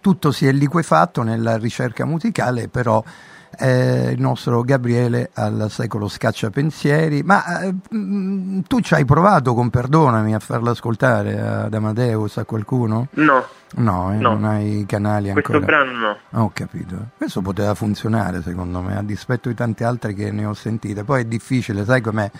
tutto 0.00 0.32
si 0.32 0.46
è 0.46 0.52
liquefatto 0.52 1.22
nella 1.22 1.56
ricerca 1.58 2.04
musicale, 2.04 2.68
però 2.68 3.02
eh, 3.58 4.10
il 4.12 4.20
nostro 4.20 4.62
Gabriele 4.62 5.30
al 5.34 5.66
secolo 5.70 6.08
scacciapensieri. 6.08 7.22
Ma 7.22 7.60
eh, 7.62 7.74
mm, 7.94 8.60
tu 8.66 8.80
ci 8.80 8.94
hai 8.94 9.04
provato 9.04 9.54
con 9.54 9.70
Perdonami 9.70 10.34
a 10.34 10.38
farlo 10.38 10.70
ascoltare 10.70 11.40
ad 11.40 11.74
Amadeus, 11.74 12.36
a 12.38 12.44
qualcuno? 12.44 13.08
No, 13.12 13.44
No, 13.74 14.12
eh, 14.12 14.16
No. 14.16 14.32
non 14.32 14.44
hai 14.44 14.84
canali 14.86 15.30
questo 15.32 15.52
ancora. 15.52 15.64
brano 15.84 16.16
no. 16.30 16.42
Ho 16.42 16.50
capito. 16.52 16.96
Questo 17.16 17.40
poteva 17.40 17.74
funzionare 17.74 18.42
secondo 18.42 18.80
me, 18.82 18.96
a 18.98 19.02
dispetto 19.02 19.48
di 19.48 19.54
tante 19.54 19.84
altre 19.84 20.12
che 20.12 20.30
ne 20.30 20.44
ho 20.44 20.52
sentite. 20.54 21.04
Poi 21.04 21.22
è 21.22 21.24
difficile, 21.24 21.84
sai 21.84 22.00
com'è? 22.02 22.30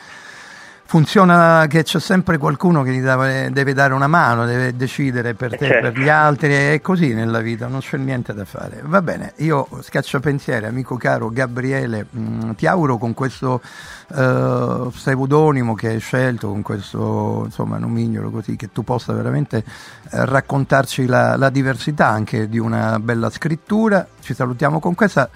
Funziona 0.92 1.64
che 1.70 1.84
c'è 1.84 1.98
sempre 1.98 2.36
qualcuno 2.36 2.82
che 2.82 2.92
gli 2.92 3.00
dava- 3.00 3.48
deve 3.48 3.72
dare 3.72 3.94
una 3.94 4.08
mano, 4.08 4.44
deve 4.44 4.76
decidere 4.76 5.32
per 5.32 5.56
te, 5.56 5.66
certo. 5.66 5.90
per 5.90 5.98
gli 5.98 6.10
altri, 6.10 6.52
è 6.52 6.82
così 6.82 7.14
nella 7.14 7.40
vita, 7.40 7.66
non 7.66 7.80
c'è 7.80 7.96
niente 7.96 8.34
da 8.34 8.44
fare. 8.44 8.82
Va 8.84 9.00
bene, 9.00 9.32
io 9.36 9.66
scacciapensieri, 9.80 10.66
amico 10.66 10.98
caro 10.98 11.30
Gabriele, 11.30 12.04
mh, 12.10 12.56
ti 12.56 12.66
auguro 12.66 12.98
con 12.98 13.14
questo 13.14 13.62
eh, 14.14 14.88
pseudonimo 14.90 15.72
che 15.72 15.88
hai 15.88 15.98
scelto, 15.98 16.48
con 16.48 16.60
questo 16.60 17.44
insomma 17.46 17.78
nomignolo 17.78 18.30
così, 18.30 18.56
che 18.56 18.70
tu 18.70 18.84
possa 18.84 19.14
veramente 19.14 19.64
eh, 20.10 20.26
raccontarci 20.26 21.06
la, 21.06 21.38
la 21.38 21.48
diversità 21.48 22.08
anche 22.08 22.50
di 22.50 22.58
una 22.58 22.98
bella 22.98 23.30
scrittura. 23.30 24.06
Ci 24.20 24.34
salutiamo 24.34 24.78
con 24.78 24.94
questa. 24.94 25.30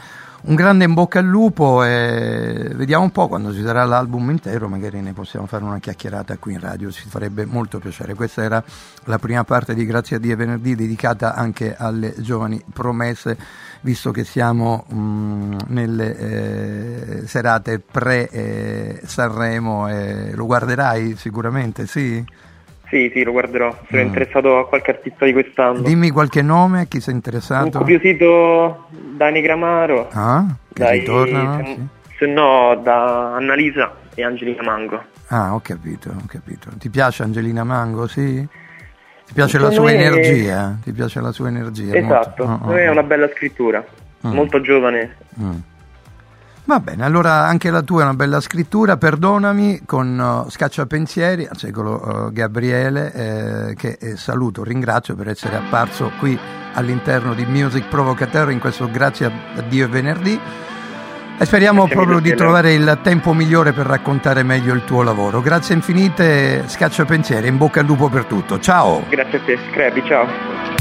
Un 0.46 0.54
grande 0.54 0.84
in 0.84 0.94
bocca 0.94 1.18
al 1.18 1.24
lupo 1.24 1.82
e 1.82 2.70
vediamo 2.74 3.02
un 3.02 3.10
po' 3.10 3.26
quando 3.26 3.52
ci 3.52 3.62
sarà 3.62 3.84
l'album 3.84 4.30
intero, 4.30 4.68
magari 4.68 5.00
ne 5.00 5.12
possiamo 5.12 5.46
fare 5.46 5.64
una 5.64 5.80
chiacchierata 5.80 6.36
qui 6.36 6.52
in 6.52 6.60
radio, 6.60 6.92
ci 6.92 7.08
farebbe 7.08 7.44
molto 7.44 7.80
piacere. 7.80 8.14
Questa 8.14 8.44
era 8.44 8.62
la 9.06 9.18
prima 9.18 9.42
parte 9.42 9.74
di 9.74 9.84
Grazie 9.84 10.16
a 10.16 10.18
Dio 10.20 10.36
venerdì 10.36 10.76
dedicata 10.76 11.34
anche 11.34 11.74
alle 11.76 12.14
giovani 12.18 12.62
promesse, 12.72 13.36
visto 13.80 14.12
che 14.12 14.22
siamo 14.22 14.84
mh, 14.86 15.56
nelle 15.66 16.16
eh, 16.16 17.26
serate 17.26 17.80
pre-Sanremo 17.80 19.88
e 19.88 20.30
lo 20.32 20.46
guarderai 20.46 21.16
sicuramente, 21.16 21.88
sì? 21.88 22.24
Sì, 22.88 23.10
sì, 23.12 23.24
lo 23.24 23.32
guarderò. 23.32 23.76
Sono 23.90 24.02
Mm. 24.02 24.06
interessato 24.06 24.58
a 24.58 24.68
qualche 24.68 24.90
artista 24.92 25.24
di 25.24 25.32
quest'anno. 25.32 25.80
Dimmi 25.80 26.10
qualche 26.10 26.40
nome, 26.42 26.82
a 26.82 26.84
chi 26.84 27.00
sei 27.00 27.14
interessato? 27.14 27.66
Incuriosito 27.78 28.86
da 28.90 29.28
Negramaro, 29.30 30.08
Ah, 30.12 30.44
che 30.72 30.82
dai- 30.84 30.98
ritornano? 31.00 31.56
se, 31.58 31.64
Sì. 31.74 31.86
se 32.18 32.26
no 32.26 32.80
da 32.82 33.34
Annalisa 33.34 33.92
e 34.14 34.22
Angelina 34.22 34.62
Mango. 34.62 35.02
Ah, 35.28 35.52
ho 35.54 35.60
capito, 35.60 36.10
ho 36.10 36.22
capito. 36.28 36.70
Ti 36.78 36.88
piace 36.88 37.24
Angelina 37.24 37.64
Mango, 37.64 38.06
sì? 38.06 38.46
Ti 39.26 39.32
piace 39.34 39.58
la 39.58 39.70
sua 39.72 39.90
energia? 39.90 40.78
Ti 40.80 40.92
piace 40.92 41.20
la 41.20 41.32
sua 41.32 41.48
energia? 41.48 41.96
esatto, 41.96 42.44
molto. 42.46 42.52
secondo 42.54 42.72
me 42.74 42.82
è 42.84 42.88
una 42.88 43.02
bella 43.02 43.28
scrittura, 43.34 43.84
Mm. 44.24 44.32
molto 44.32 44.60
giovane. 44.60 45.16
Mm. 45.40 45.50
Va 46.66 46.80
bene, 46.80 47.04
allora 47.04 47.46
anche 47.46 47.70
la 47.70 47.82
tua 47.82 48.00
è 48.00 48.02
una 48.02 48.14
bella 48.14 48.40
scrittura, 48.40 48.96
perdonami, 48.96 49.82
con 49.86 50.18
uh, 50.18 50.50
Scacciapensieri, 50.50 51.46
al 51.46 51.56
secolo 51.56 52.02
uh, 52.26 52.32
Gabriele, 52.32 53.12
eh, 53.12 53.74
che 53.76 53.96
eh, 54.00 54.16
saluto, 54.16 54.64
ringrazio 54.64 55.14
per 55.14 55.28
essere 55.28 55.54
apparso 55.54 56.10
qui 56.18 56.36
all'interno 56.74 57.34
di 57.34 57.46
Music 57.46 57.86
Provocateur 57.86 58.50
in 58.50 58.58
questo 58.58 58.90
Grazie 58.90 59.26
a 59.26 59.60
Dio 59.68 59.84
è 59.84 59.88
venerdì. 59.88 60.40
E 61.38 61.44
speriamo 61.44 61.82
Grazie 61.84 61.94
proprio 61.94 62.18
di 62.18 62.34
trovare 62.34 62.72
il 62.72 62.98
tempo 63.00 63.32
migliore 63.32 63.70
per 63.70 63.86
raccontare 63.86 64.42
meglio 64.42 64.74
il 64.74 64.82
tuo 64.84 65.02
lavoro. 65.02 65.40
Grazie 65.40 65.76
infinite, 65.76 66.64
scaccia 66.66 67.04
pensieri, 67.04 67.46
in 67.46 67.58
bocca 67.58 67.78
al 67.78 67.86
lupo 67.86 68.08
per 68.08 68.24
tutto. 68.24 68.58
Ciao! 68.58 69.04
Grazie 69.08 69.38
a 69.38 69.42
te, 69.44 69.56
Scrappy, 69.70 70.02
ciao. 70.04 70.75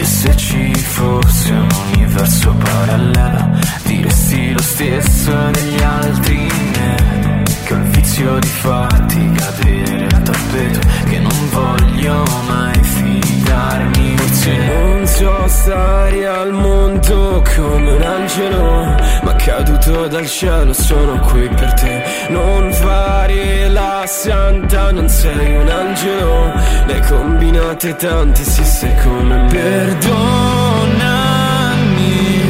E 0.00 0.04
se 0.04 0.36
ci 0.36 0.72
fosse 0.74 1.50
un 1.50 1.68
universo 1.92 2.54
parallelo 2.54 3.58
Diresti 3.84 4.52
lo 4.52 4.62
stesso 4.62 5.32
degli 5.50 5.82
altri 5.82 6.36
me 6.36 7.42
Che 7.64 7.74
ho 7.74 7.76
il 7.76 7.82
vizio 7.82 8.38
di 8.38 8.46
farti 8.46 9.32
cadere 9.32 10.07
tappeto 10.30 10.80
Che 11.08 11.18
non 11.18 11.48
voglio 11.50 12.22
mai 12.46 12.82
fidarmi 12.82 14.16
te. 14.48 14.56
Non 14.56 15.06
so 15.06 15.48
stare 15.48 16.26
al 16.26 16.52
mondo 16.52 17.42
come 17.54 17.92
un 17.92 18.02
angelo 18.02 18.94
Ma 19.22 19.34
caduto 19.36 20.06
dal 20.08 20.26
cielo 20.26 20.72
sono 20.72 21.18
qui 21.20 21.48
per 21.48 21.72
te. 21.74 22.04
Non 22.28 22.72
fare 22.72 23.68
la 23.68 24.04
santa, 24.06 24.90
non 24.92 25.08
sei 25.08 25.56
un 25.56 25.68
angelo. 25.68 26.52
Le 26.86 27.00
combinate 27.08 27.96
tante, 27.96 28.42
sì 28.42 28.64
sei 28.64 28.94
come 29.02 29.36
me. 29.42 29.48
Perdonami 29.48 30.08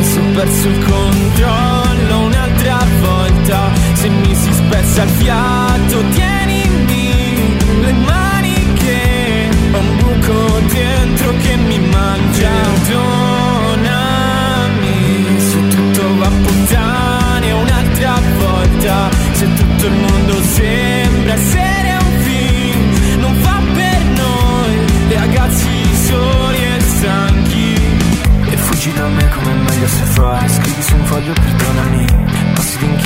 se 0.03 0.19
ho 0.19 0.33
perso 0.35 0.69
il 0.69 0.85
controllo 0.85 2.19
un'altra 2.27 2.79
volta. 3.01 3.71
Se 3.95 4.09
mi 4.09 4.35
si 4.35 4.53
spezza 4.53 5.03
il 5.03 5.11
fiato 5.11 6.03
tienimi 6.15 6.48
il 19.89 19.95
mondo 19.95 20.43
sembra 20.43 21.33
essere 21.33 21.97
un 22.01 22.21
film. 22.23 23.21
Non 23.21 23.35
fa 23.37 23.61
per 23.75 24.03
noi 24.23 25.15
ragazzi 25.15 25.95
soli 26.07 26.59
e 26.59 26.81
stanchi. 26.81 27.75
E 28.51 28.57
fuggi 28.57 28.93
da 28.93 29.07
me 29.07 29.29
come 29.29 29.53
meglio 29.55 29.87
se 29.87 30.05
fai 30.05 30.49
Scrivi 30.49 30.83
su 30.83 30.95
un 30.95 31.05
foglio 31.05 31.33
perdonami 31.33 32.28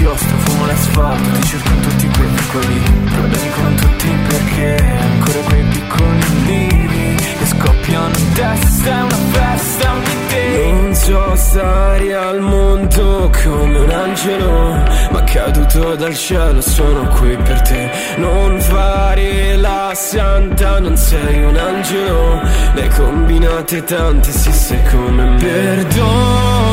Passi 0.03 0.27
d'inchiostro, 0.27 0.37
fumo 0.39 0.67
l'asfalto 0.67 1.39
Ti 1.39 1.47
cerco 1.47 1.69
in 1.69 1.81
tutti 1.81 2.09
quei 2.09 2.29
piccoli 2.29 2.83
Problemi 3.15 3.51
con 3.51 3.75
tutti 3.77 4.09
perché 4.29 4.99
Ancora 5.01 5.39
quei 5.49 5.63
piccoli 5.63 6.25
nidi 6.47 7.15
Che 7.39 7.47
scoppiano 7.47 8.17
in 8.17 8.33
testa 8.33 8.91
È 8.91 9.03
una 9.03 9.17
festa 9.31 9.93
ogni 9.93 10.27
te 10.29 10.73
Non 10.73 10.95
so 10.95 11.37
stare 11.37 12.15
al 12.15 12.41
mondo 12.41 13.31
come 13.43 13.79
un 13.79 13.91
angelo 13.91 14.83
Ma 15.11 15.25
caduto 15.25 15.95
dal 15.95 16.17
cielo 16.17 16.61
sono 16.61 17.07
qui 17.09 17.37
per 17.37 17.61
te. 17.63 17.91
Non 18.17 18.61
fare 18.61 19.57
la 19.57 19.93
santa 19.95 20.79
Non 20.81 20.97
sei 20.97 21.43
un 21.45 21.57
angelo 21.57 22.41
hai 22.75 22.89
combinate 22.89 23.85
tante 23.85 24.31
sì 24.31 24.51
sei 24.51 24.83
come 24.91 25.25
me. 25.25 25.87
Ho 26.01 26.72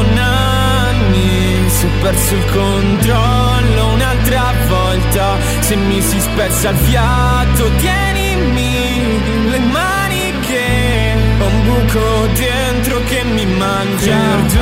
perso 2.02 2.36
il 2.36 2.46
controllo 2.52 3.88
un'altra 3.94 4.54
volta. 4.68 5.38
Se 5.60 5.76
mi 5.76 6.02
si 6.02 6.20
spezza 6.20 6.70
il 6.70 6.78
fiato 6.78 7.70
Tienimi 7.78 9.50
le 9.50 9.60
mani 9.60 10.34
che 10.42 11.14
Ho 11.40 11.46
un 11.46 11.64
buco 11.64 12.28
dentro 12.34 13.02
che 13.06 13.24
mi 13.24 13.46
mangia. 13.46 14.18
Perdonami 14.18 14.58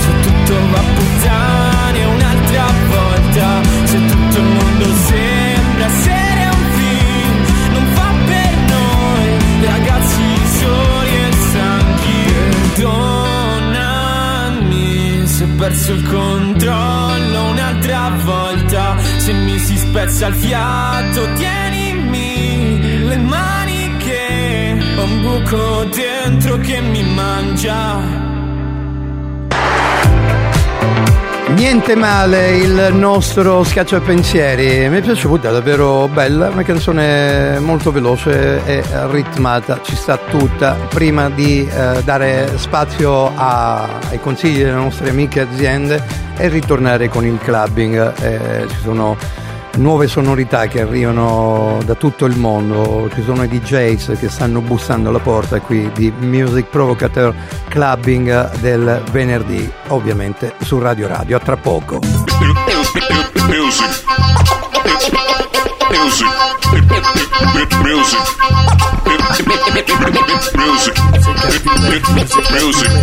Se 0.00 0.20
tutto 0.20 0.54
va 0.70 0.78
a 0.78 0.82
puttane 0.94 1.55
perso 15.76 15.92
il 15.92 16.02
controllo 16.08 17.50
un'altra 17.50 18.10
volta. 18.24 18.96
Se 19.18 19.32
mi 19.32 19.58
si 19.58 19.76
spezza 19.76 20.28
il 20.28 20.34
fiato 20.34 21.32
tienimi 21.34 23.04
le 23.04 23.16
mani 23.18 23.96
che 23.98 24.76
Ho 24.96 25.04
un 25.04 25.20
buco 25.20 25.84
dentro 25.84 26.56
che 26.58 26.80
mi 26.80 27.02
mangia 27.02 28.25
Niente 31.48 31.94
male 31.94 32.56
il 32.56 32.88
nostro 32.92 33.62
scacciapensieri, 33.62 34.88
mi 34.88 34.98
è 34.98 35.00
piaciuta, 35.00 35.50
davvero 35.50 36.08
bella, 36.08 36.48
una 36.48 36.64
canzone 36.64 37.58
molto 37.60 37.92
veloce 37.92 38.62
e 38.66 38.82
ritmata, 39.10 39.80
ci 39.82 39.94
sta 39.94 40.18
tutta. 40.18 40.76
Prima 40.88 41.30
di 41.30 41.66
eh, 41.66 42.02
dare 42.02 42.50
spazio 42.58 43.32
a- 43.34 43.88
ai 44.10 44.20
consigli 44.20 44.58
delle 44.58 44.72
nostre 44.72 45.10
amiche 45.10 45.40
aziende 45.40 46.02
e 46.36 46.48
ritornare 46.48 47.08
con 47.08 47.24
il 47.24 47.38
clubbing, 47.38 48.12
eh, 48.20 48.66
ci 48.68 48.76
sono 48.82 49.16
nuove 49.76 50.06
sonorità 50.06 50.66
che 50.66 50.80
arrivano 50.80 51.80
da 51.84 51.94
tutto 51.94 52.24
il 52.24 52.36
mondo, 52.36 53.08
ci 53.14 53.22
sono 53.22 53.42
i 53.42 53.48
DJs 53.48 54.16
che 54.18 54.28
stanno 54.28 54.60
bussando 54.60 55.08
alla 55.08 55.18
porta 55.18 55.60
qui 55.60 55.90
di 55.92 56.12
Music 56.18 56.66
Provocateur 56.66 57.34
Clubbing 57.68 58.56
del 58.58 59.02
venerdì, 59.10 59.70
ovviamente 59.88 60.54
su 60.62 60.78
Radio 60.78 61.08
Radio, 61.08 61.36
a 61.36 61.40
tra 61.40 61.56
poco. 61.56 62.00
Music. 62.00 63.04
Music. 63.48 64.04
Music. 65.90 66.26
Music. 72.52 72.96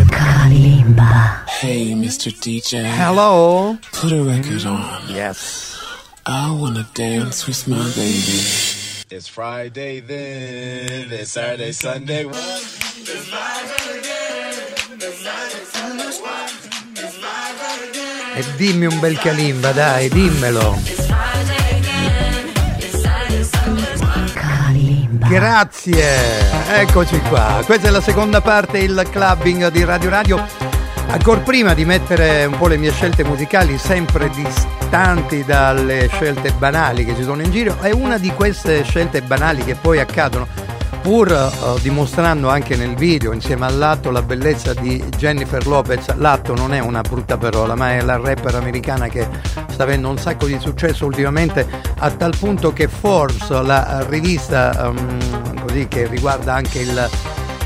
Hey, 1.61 1.95
Mr. 1.95 2.31
DJ, 2.31 2.83
Hello? 2.83 3.77
put 3.91 4.11
a 4.11 4.21
record 4.21 4.65
on. 4.65 4.83
Yes. 5.07 5.72
I 6.25 6.51
wanna 6.51 6.87
dance 6.93 7.45
with 7.47 7.67
my 7.67 7.83
baby. 7.95 8.39
It's 9.09 9.27
Friday 9.27 9.99
then, 9.99 11.11
it's 11.11 11.31
Saturday, 11.31 11.73
Sunday. 11.73 12.25
E 18.35 18.43
dimmi 18.55 18.85
un 18.85 18.99
bel 19.01 19.17
calimba, 19.17 19.73
dai, 19.73 20.07
dimmelo. 20.07 20.79
Grazie, 25.27 26.49
eccoci 26.69 27.19
qua. 27.27 27.61
Questa 27.65 27.89
è 27.89 27.91
la 27.91 28.01
seconda 28.01 28.39
parte, 28.39 28.77
il 28.77 29.07
clubbing 29.11 29.69
di 29.71 29.83
Radio 29.83 30.09
Radio. 30.09 30.72
Ancora 31.07 31.41
prima 31.41 31.73
di 31.73 31.85
mettere 31.85 32.45
un 32.45 32.57
po' 32.57 32.67
le 32.67 32.77
mie 32.77 32.91
scelte 32.91 33.23
musicali, 33.23 33.77
sempre 33.77 34.29
distanti 34.29 35.43
dalle 35.43 36.07
scelte 36.07 36.51
banali 36.53 37.05
che 37.05 37.15
ci 37.15 37.23
sono 37.23 37.41
in 37.41 37.51
giro, 37.51 37.77
è 37.79 37.91
una 37.91 38.17
di 38.17 38.31
queste 38.31 38.83
scelte 38.83 39.21
banali 39.21 39.63
che 39.63 39.75
poi 39.75 39.99
accadono, 39.99 40.47
pur 41.01 41.31
eh, 41.31 41.81
dimostrando 41.81 42.49
anche 42.49 42.75
nel 42.75 42.95
video 42.95 43.31
insieme 43.31 43.65
all'atto 43.65 44.09
la 44.09 44.21
bellezza 44.21 44.73
di 44.73 45.03
Jennifer 45.15 45.65
Lopez. 45.67 46.15
L'atto 46.15 46.55
non 46.55 46.73
è 46.73 46.79
una 46.79 47.01
brutta 47.01 47.37
parola, 47.37 47.75
ma 47.75 47.93
è 47.93 48.01
la 48.01 48.17
rapper 48.17 48.55
americana 48.55 49.07
che 49.07 49.27
sta 49.69 49.83
avendo 49.83 50.09
un 50.09 50.17
sacco 50.17 50.45
di 50.45 50.57
successo 50.59 51.05
ultimamente, 51.05 51.67
a 51.99 52.09
tal 52.09 52.35
punto 52.37 52.73
che 52.73 52.87
Forbes, 52.87 53.49
la 53.61 54.03
rivista 54.09 54.87
ehm, 54.87 55.61
così 55.65 55.87
che 55.87 56.07
riguarda 56.07 56.53
anche 56.53 56.79
il 56.79 57.09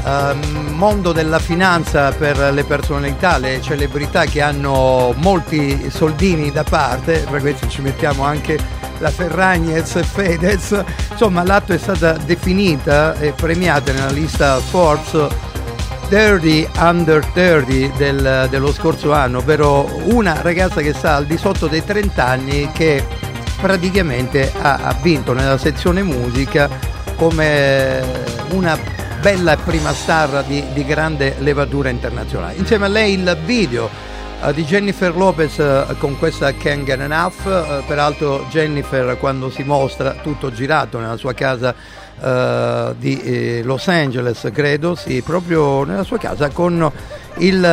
ehm, 0.07 0.73
mondo 0.75 1.11
della 1.11 1.39
finanza 1.39 2.11
per 2.11 2.37
le 2.53 2.63
personalità, 2.63 3.37
le 3.37 3.61
celebrità 3.61 4.25
che 4.25 4.41
hanno 4.41 5.13
molti 5.17 5.89
soldini 5.89 6.51
da 6.51 6.63
parte, 6.63 7.25
per 7.29 7.41
questo 7.41 7.67
ci 7.67 7.81
mettiamo 7.81 8.23
anche 8.23 8.57
la 8.99 9.09
Ferragnez 9.09 9.95
e 9.95 10.03
Fedez, 10.03 10.83
insomma 11.11 11.43
l'atto 11.43 11.73
è 11.73 11.77
stata 11.77 12.13
definita 12.13 13.17
e 13.19 13.31
premiata 13.33 13.91
nella 13.91 14.11
lista 14.11 14.57
Forbes 14.57 15.27
30 16.09 16.89
under 16.89 17.25
30 17.25 17.97
del- 17.97 18.47
dello 18.49 18.71
scorso 18.71 19.11
anno, 19.13 19.39
ovvero 19.39 19.99
una 20.05 20.41
ragazza 20.41 20.81
che 20.81 20.93
sta 20.93 21.15
al 21.15 21.25
di 21.25 21.37
sotto 21.37 21.67
dei 21.67 21.83
30 21.83 22.25
anni 22.25 22.71
che 22.71 23.05
praticamente 23.59 24.51
ha, 24.61 24.79
ha 24.83 24.97
vinto 25.01 25.33
nella 25.33 25.57
sezione 25.57 26.03
musica 26.03 26.69
come 27.15 28.01
una 28.51 28.77
bella 29.27 29.57
prima 29.57 29.93
star 29.93 30.45
di, 30.45 30.63
di 30.71 30.85
grande 30.85 31.35
levatura 31.39 31.89
internazionale. 31.89 32.53
Insieme 32.55 32.85
a 32.85 32.87
lei 32.87 33.11
il 33.15 33.37
video 33.43 33.89
eh, 34.41 34.53
di 34.53 34.63
Jennifer 34.63 35.13
Lopez 35.13 35.59
eh, 35.59 35.95
con 35.97 36.17
questa 36.17 36.53
Can't 36.53 36.85
Get 36.85 37.01
Enough, 37.01 37.45
eh, 37.45 37.83
peraltro 37.85 38.45
Jennifer 38.49 39.17
quando 39.17 39.49
si 39.49 39.63
mostra 39.63 40.11
tutto 40.21 40.49
girato 40.49 40.97
nella 40.99 41.17
sua 41.17 41.33
casa 41.33 41.75
di 42.97 43.21
eh, 43.21 43.61
Los 43.63 43.87
Angeles, 43.89 44.49
credo, 44.51 44.95
sì, 44.95 45.21
proprio 45.21 45.83
nella 45.83 46.03
sua 46.03 46.17
casa 46.17 46.49
con 46.49 46.91
il 47.35 47.63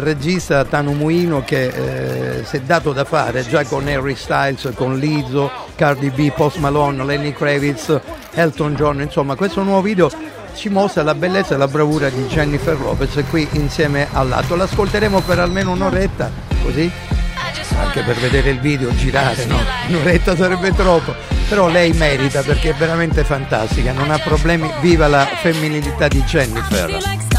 regista 0.00 0.64
Tano 0.66 0.92
Muino 0.92 1.42
che 1.42 1.66
eh, 2.38 2.44
si 2.44 2.58
è 2.58 2.60
dato 2.60 2.92
da 2.92 3.02
fare 3.02 3.44
già 3.48 3.64
con 3.64 3.88
Harry 3.88 4.14
Styles, 4.14 4.70
con 4.76 4.98
Lizzo, 4.98 5.50
Cardi 5.74 6.10
B, 6.10 6.30
Post 6.30 6.58
Malone, 6.58 7.02
Lenny 7.02 7.32
Kravitz, 7.32 7.98
Elton 8.34 8.74
John, 8.76 9.00
insomma 9.00 9.34
questo 9.34 9.64
nuovo 9.64 9.82
video 9.82 10.35
ci 10.56 10.68
mostra 10.70 11.02
la 11.02 11.14
bellezza 11.14 11.54
e 11.54 11.58
la 11.58 11.68
bravura 11.68 12.08
di 12.08 12.22
Jennifer 12.26 12.78
Lopez 12.80 13.22
qui 13.28 13.46
insieme 13.52 14.08
al 14.12 14.28
lato. 14.28 14.56
L'ascolteremo 14.56 15.20
per 15.20 15.38
almeno 15.38 15.72
un'oretta, 15.72 16.30
così 16.62 16.90
anche 17.78 18.02
per 18.02 18.16
vedere 18.16 18.50
il 18.50 18.60
video 18.60 18.94
girare, 18.94 19.44
no? 19.44 19.58
Un'oretta 19.88 20.34
sarebbe 20.34 20.72
troppo, 20.74 21.14
però 21.48 21.68
lei 21.68 21.92
merita 21.92 22.40
perché 22.40 22.70
è 22.70 22.74
veramente 22.74 23.22
fantastica, 23.22 23.92
non 23.92 24.10
ha 24.10 24.18
problemi, 24.18 24.70
viva 24.80 25.06
la 25.08 25.26
femminilità 25.26 26.08
di 26.08 26.22
Jennifer. 26.22 27.35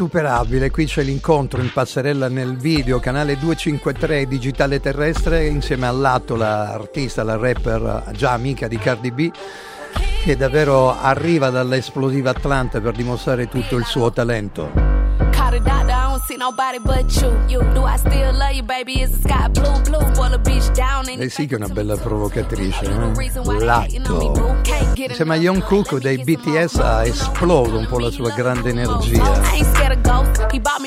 Insuperabile, 0.00 0.70
qui 0.70 0.86
c'è 0.86 1.02
l'incontro 1.02 1.60
in 1.60 1.70
passerella 1.70 2.28
nel 2.28 2.56
video, 2.56 2.98
canale 3.00 3.36
253 3.36 4.26
digitale 4.26 4.80
terrestre, 4.80 5.46
insieme 5.46 5.86
all'atto 5.86 6.36
l'artista, 6.36 7.22
la 7.22 7.36
rapper 7.36 8.04
già 8.12 8.32
amica 8.32 8.66
di 8.66 8.78
Cardi 8.78 9.10
B, 9.10 9.30
che 10.24 10.36
davvero 10.38 10.98
arriva 10.98 11.50
dall'esplosiva 11.50 12.30
Atlanta 12.30 12.80
per 12.80 12.94
dimostrare 12.94 13.46
tutto 13.48 13.76
il 13.76 13.84
suo 13.84 14.10
talento. 14.10 14.72
Call 16.20 16.28
the 16.28 16.36
doctor, 16.36 16.36
I 16.36 16.36
don't 16.36 16.36
see 16.36 16.36
nobody 16.36 16.78
but 16.78 17.22
you. 17.22 17.30
You 17.48 17.74
do 17.74 17.84
I 17.84 17.96
still 17.96 18.32
love 18.32 18.52
you, 18.52 18.62
baby? 18.62 19.00
Is 19.00 19.10
the 19.10 19.28
sky 19.28 19.48
blue, 19.48 19.80
blue? 19.82 20.14
Spoil 20.14 20.34
a 20.34 20.38
bitch 20.38 20.74
down 20.74 21.08
and 21.08 21.18
Lei 21.18 21.30
sì 21.30 21.46
che 21.46 21.54
è 21.54 21.56
una 21.56 21.68
bella 21.68 21.96
provocatrice, 21.96 22.84
eh? 22.84 23.64
L'atto. 23.64 24.58
Insieme 24.94 25.34
a 25.34 25.36
Young 25.36 25.62
Cook 25.62 25.98
dei 25.98 26.22
BTS 26.22 26.76
ha 26.76 27.04
esploso 27.04 27.78
un 27.78 27.86
po' 27.86 27.98
la 27.98 28.10
sua 28.10 28.30
grande 28.30 28.70
energia. 28.70 29.68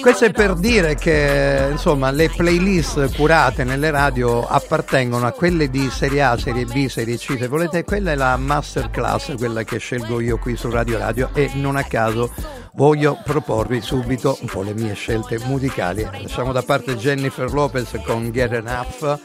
Questo 0.02 0.26
è 0.26 0.32
per 0.32 0.56
dire 0.56 0.96
che 0.96 1.70
insomma 1.72 2.12
le 2.12 2.30
playlist 2.30 3.16
curate 3.16 3.64
nelle 3.64 3.90
radio 3.92 4.46
appartengono 4.46 5.26
a 5.26 5.32
quelle 5.32 5.70
di 5.70 5.90
serie 5.90 6.22
A, 6.22 6.38
serie 6.38 6.66
B, 6.66 6.88
serie 6.88 7.18
C, 7.18 7.38
se 7.40 7.48
volete, 7.48 7.84
quella 7.84 8.12
è 8.12 8.16
la 8.16 8.36
masterclass, 8.38 9.36
quella 9.38 9.64
che 9.64 9.78
scelgo 9.78 10.20
io 10.20 10.38
qui 10.38 10.56
su 10.56 10.70
Radio 10.70 10.98
Radio 10.98 11.30
e 11.34 11.52
non 11.56 11.76
a 11.76 11.84
caso 11.84 12.32
voglio 12.76 13.20
proporvi 13.24 13.82
subito 13.82 14.38
un 14.42 14.48
po' 14.48 14.62
le 14.62 14.74
mie 14.74 14.94
scelte 14.94 15.40
musicali. 15.46 16.04
Lasciamo 16.04 16.52
da 16.52 16.62
parte 16.62 16.96
Jennifer 16.96 17.52
Lopez 17.52 18.00
con 18.06 18.32
Get 18.32 18.54
Enough. 18.54 19.20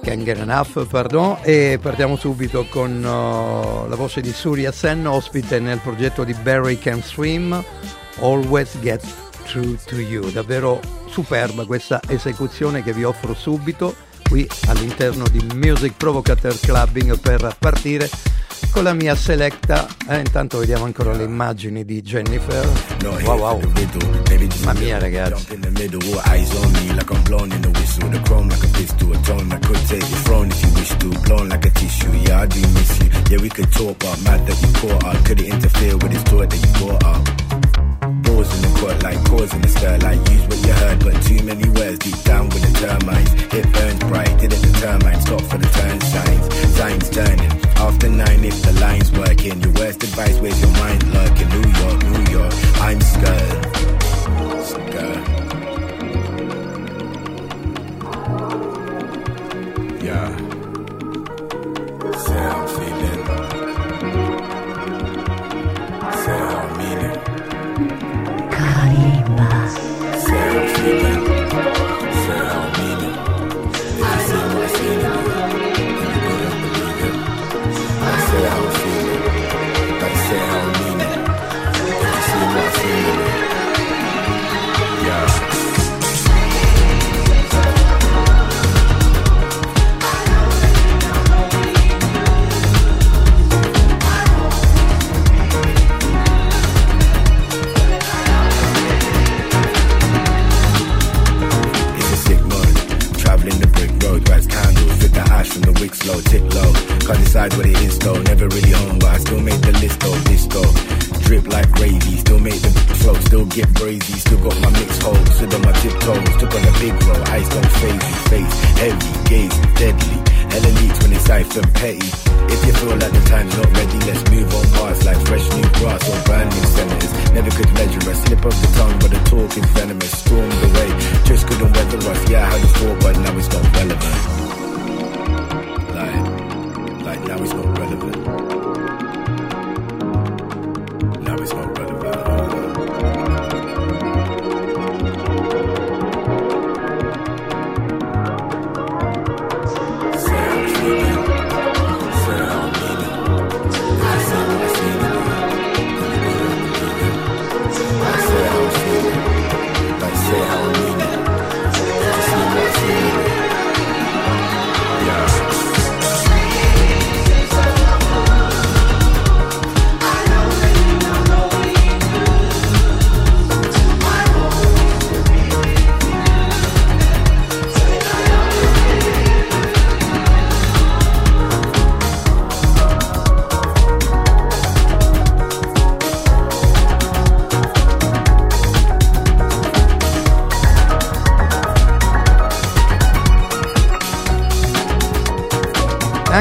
Can't 0.00 0.22
Get 0.22 0.38
Enough, 0.38 0.86
pardon, 0.86 1.38
e 1.42 1.78
partiamo 1.82 2.16
subito 2.16 2.66
con 2.68 2.98
uh, 2.98 3.88
la 3.88 3.96
voce 3.96 4.20
di 4.20 4.32
Surya 4.32 4.70
Sen, 4.70 5.04
ospite 5.06 5.58
nel 5.58 5.80
progetto 5.80 6.22
di 6.22 6.34
Barry 6.34 6.78
Can 6.78 7.02
Swim, 7.02 7.64
Always 8.20 8.78
Get 8.80 9.04
True 9.44 9.76
to 9.86 9.96
You. 9.96 10.30
Davvero 10.30 10.80
superba 11.08 11.66
questa 11.66 12.00
esecuzione 12.06 12.84
che 12.84 12.92
vi 12.92 13.02
offro 13.02 13.34
subito 13.34 13.92
qui 14.28 14.48
all'interno 14.66 15.26
di 15.28 15.44
Music 15.54 15.94
Provocateur 15.96 16.58
Clubbing 16.60 17.18
per 17.18 17.56
partire 17.58 18.08
con 18.70 18.82
la 18.84 18.92
mia 18.92 19.14
selecta. 19.14 19.86
Eh, 20.08 20.18
intanto 20.18 20.58
vediamo 20.58 20.84
ancora 20.84 21.12
le 21.12 21.24
immagini 21.24 21.84
di 21.84 22.02
Jennifer. 22.02 22.68
Wow 23.24 23.38
wow. 23.38 23.60
Mamma 24.64 24.78
mia 24.78 24.98
ragazzi. 24.98 25.46
Causing 38.38 38.62
in 38.62 38.70
the 38.70 38.80
butt 38.80 39.02
like 39.02 39.24
causing 39.24 39.64
a 39.64 39.68
stir 39.68 39.98
like 39.98 40.30
use 40.30 40.46
what 40.46 40.64
you 40.64 40.72
heard 40.72 40.98
but 41.00 41.22
too 41.24 41.42
many 41.42 41.68
words 41.70 41.98
deep 41.98 42.22
down 42.22 42.48
with 42.50 42.62
the 42.62 42.70
termites. 42.86 43.32
It 43.52 43.72
burns 43.72 43.98
bright, 44.04 44.38
Did 44.38 44.52
the 44.52 44.78
termites 44.78 45.22
stop 45.22 45.40
for 45.40 45.58
the 45.58 45.66
turn 45.66 46.00
signs. 46.00 46.76
Signs 46.76 47.10
turning, 47.10 47.50
after 47.74 48.08
nine 48.08 48.44
if 48.44 48.62
the 48.62 48.72
line's 48.74 49.10
working 49.10 49.60
Your 49.60 49.72
worst 49.72 50.04
advice, 50.04 50.38
where's 50.38 50.60
your 50.60 50.70
mind 50.70 51.02
lurking? 51.12 51.48
New 51.48 51.66
York, 51.82 52.00
New 52.14 52.26
York, 52.38 52.54
I'm 52.78 53.00
scared. 53.00 53.66
Scared. 54.70 55.24
Yeah. 60.00 60.48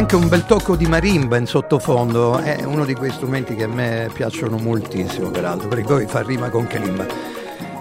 Anche 0.10 0.24
un 0.24 0.30
bel 0.30 0.46
tocco 0.46 0.78
di 0.78 0.86
marimba 0.86 1.36
in 1.36 1.46
sottofondo, 1.46 2.38
è 2.38 2.64
uno 2.64 2.86
di 2.86 2.96
quei 2.96 3.12
strumenti 3.12 3.56
che 3.56 3.64
a 3.64 3.68
me 3.68 4.10
piacciono 4.14 4.56
moltissimo, 4.56 5.30
peraltro, 5.32 5.68
perché 5.68 5.84
poi 5.84 6.08
fa 6.08 6.22
rima 6.22 6.50
con 6.50 6.66
Kalimba. 6.66 7.06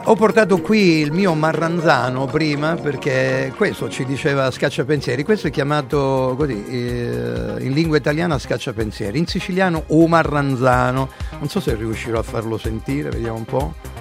Ho 0.07 0.17
portato 0.17 0.61
qui 0.61 0.99
il 0.99 1.13
mio 1.13 1.35
marranzano 1.35 2.27
prima 2.27 2.75
perché 2.75 3.53
questo 3.57 3.89
ci 3.89 4.05
diceva 4.05 4.51
scacciapensieri, 4.51 5.23
questo 5.23 5.47
è 5.47 5.51
chiamato 5.53 6.35
così 6.37 6.65
eh, 6.67 7.55
in 7.61 7.71
lingua 7.73 7.97
italiana 7.97 8.41
scacciapensieri, 8.41 9.21
in 9.21 9.27
siciliano 9.29 9.85
o 9.87 10.09
marranzano, 10.09 11.09
non 11.39 11.49
so 11.49 11.61
se 11.61 11.77
riuscirò 11.77 12.19
a 12.19 12.25
farlo 12.25 12.59
sentire, 12.59 13.09
vediamo 13.11 13.37
un 13.37 13.45
po'. 13.45 13.96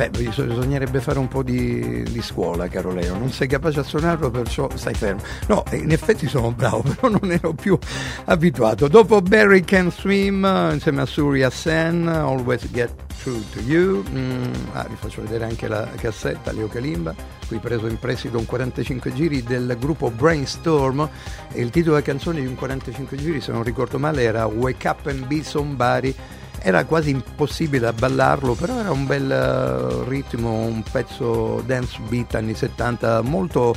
Beh, 0.00 0.10
bis- 0.10 0.42
bisognerebbe 0.42 1.00
fare 1.00 1.18
un 1.18 1.28
po' 1.28 1.42
di, 1.42 2.02
di 2.04 2.22
scuola, 2.22 2.68
caro 2.68 2.90
Leo. 2.92 3.18
Non 3.18 3.30
sei 3.30 3.46
capace 3.46 3.80
a 3.80 3.82
suonarlo, 3.82 4.30
perciò 4.30 4.68
stai 4.74 4.94
fermo. 4.94 5.20
No, 5.48 5.62
eh, 5.70 5.76
in 5.76 5.90
effetti 5.90 6.26
sono 6.26 6.52
bravo, 6.52 6.80
però 6.88 7.08
non 7.08 7.30
ero 7.30 7.52
più 7.52 7.78
abituato. 8.24 8.88
Dopo 8.88 9.20
Barry 9.20 9.60
Can 9.62 9.90
Swim, 9.90 10.70
insieme 10.72 11.02
a 11.02 11.06
Surya 11.06 11.50
Sen, 11.50 12.08
Always 12.08 12.70
Get 12.70 12.90
Through 13.22 13.42
to 13.52 13.60
You. 13.60 14.02
Mm, 14.10 14.52
ah, 14.72 14.86
vi 14.88 14.96
faccio 14.96 15.20
vedere 15.20 15.44
anche 15.44 15.68
la 15.68 15.86
cassetta, 15.96 16.52
Leo 16.52 16.68
Kalimba, 16.68 17.14
qui 17.46 17.58
preso 17.58 17.86
in 17.86 17.98
prestito 17.98 18.38
un 18.38 18.46
45 18.46 19.12
giri 19.12 19.42
del 19.42 19.76
gruppo 19.78 20.10
Brainstorm. 20.10 21.06
E 21.52 21.60
il 21.60 21.68
titolo 21.68 21.96
della 21.96 22.06
canzone 22.06 22.40
di 22.40 22.46
un 22.46 22.54
45 22.54 23.18
giri, 23.18 23.40
se 23.42 23.52
non 23.52 23.62
ricordo 23.62 23.98
male, 23.98 24.22
era 24.22 24.46
Wake 24.46 24.88
Up 24.88 25.06
and 25.08 25.26
Be 25.26 25.42
Somebody 25.42 26.14
era 26.62 26.84
quasi 26.84 27.10
impossibile 27.10 27.92
ballarlo, 27.92 28.54
però 28.54 28.78
era 28.78 28.90
un 28.90 29.06
bel 29.06 29.30
eh, 29.30 30.08
ritmo, 30.08 30.50
un 30.50 30.82
pezzo 30.82 31.62
dance 31.66 31.98
beat 32.08 32.34
anni 32.34 32.54
70 32.54 33.22
molto 33.22 33.74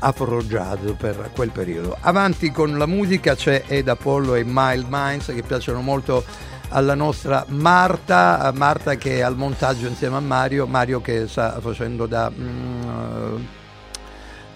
afro 0.00 0.42
per 0.96 1.30
quel 1.34 1.50
periodo. 1.50 1.96
Avanti 2.00 2.50
con 2.50 2.78
la 2.78 2.86
musica 2.86 3.34
c'è 3.34 3.64
Ed 3.66 3.88
Apollo 3.88 4.34
e 4.34 4.44
Mild 4.46 4.86
Minds 4.88 5.26
che 5.26 5.42
piacciono 5.42 5.80
molto 5.80 6.24
alla 6.68 6.94
nostra 6.94 7.44
Marta, 7.48 8.50
Marta 8.54 8.94
che 8.94 9.18
è 9.18 9.20
al 9.20 9.36
montaggio 9.36 9.86
insieme 9.86 10.16
a 10.16 10.20
Mario, 10.20 10.66
Mario 10.66 11.00
che 11.00 11.26
sta 11.26 11.58
facendo 11.60 12.06
da 12.06 12.30
mm, 12.30 13.36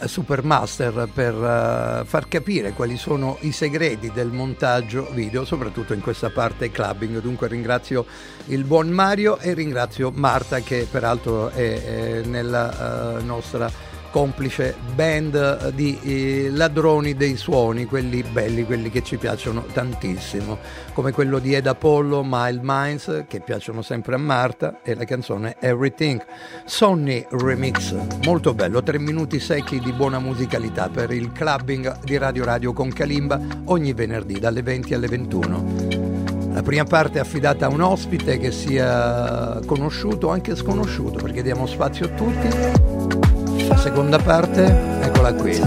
Supermaster 0.07 1.09
per 1.13 1.35
eh, 1.35 2.05
far 2.05 2.29
capire 2.29 2.73
quali 2.73 2.97
sono 2.97 3.39
i 3.41 3.53
segreti 3.53 4.11
del 4.13 4.29
montaggio 4.29 5.09
video, 5.13 5.45
soprattutto 5.45 5.93
in 5.93 6.01
questa 6.01 6.31
parte 6.31 6.71
clubbing. 6.71 7.21
Dunque 7.21 7.49
ringrazio 7.49 8.07
il 8.47 8.65
buon 8.65 8.89
Mario 8.89 9.39
e 9.39 9.55
ringrazio 9.55 10.11
Marta 10.15 10.61
che 10.61 10.87
peraltro 10.91 11.51
è, 11.51 12.21
è 12.21 12.23
nella 12.25 13.19
eh, 13.19 13.23
nostra 13.23 13.93
complice 14.15 14.77
band 14.95 15.71
di 15.71 15.99
eh, 16.05 16.49
ladroni 16.53 17.17
dei 17.17 17.37
suoni, 17.37 17.85
quelli 17.85 18.23
belli, 18.23 18.63
quelli 18.63 18.89
che 18.89 19.03
ci 19.03 19.17
piacciono 19.17 19.65
tantissimo, 19.73 20.59
come 20.93 21.11
quello 21.11 21.41
di 21.41 21.53
Ed 21.53 21.67
Apollo, 21.67 22.23
Mild 22.25 22.61
Minds, 22.63 23.25
che 23.27 23.41
piacciono 23.41 23.83
sempre 23.83 24.15
a 24.15 24.19
Marta, 24.19 24.83
e 24.85 24.95
la 24.95 25.03
canzone 25.03 25.57
Everything. 25.59 26.25
Sonny 26.65 27.27
Remix, 27.29 27.93
molto 28.23 28.55
bello, 28.55 28.85
tre 28.85 29.01
minuti 29.01 29.41
secchi 29.41 29.81
di 29.81 29.91
buona 29.91 30.21
musicalità 30.21 30.89
per 30.89 31.11
il 31.11 31.33
clubbing 31.33 32.05
di 32.05 32.17
Radio 32.17 32.45
Radio 32.45 32.73
con 32.73 32.93
Kalimba 32.93 33.41
ogni 33.65 33.95
venerdì 33.95 34.39
dalle 34.39 34.63
20 34.63 34.95
alle 34.95 35.09
21. 35.09 36.53
La 36.53 36.63
prima 36.63 36.85
parte 36.85 37.19
è 37.19 37.21
affidata 37.21 37.67
a 37.67 37.69
un 37.69 37.81
ospite 37.81 38.39
che 38.39 38.53
sia 38.53 39.59
conosciuto 39.67 40.29
o 40.29 40.31
anche 40.31 40.55
sconosciuto, 40.55 41.21
perché 41.21 41.43
diamo 41.43 41.67
spazio 41.67 42.07
a 42.07 42.09
tutti. 42.11 43.34
Seconda 43.77 44.19
parte, 44.19 44.65
eccola 45.01 45.33
qui, 45.35 45.61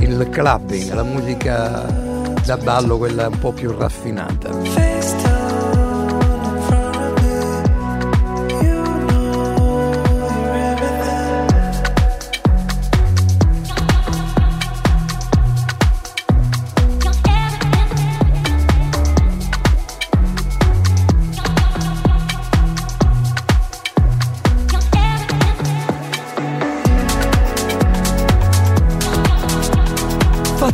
il 0.00 0.28
clubbing, 0.30 0.92
la 0.92 1.02
musica 1.02 1.84
da 2.44 2.56
ballo, 2.56 2.98
quella 2.98 3.28
un 3.28 3.38
po' 3.38 3.52
più 3.52 3.74
raffinata. 3.76 4.91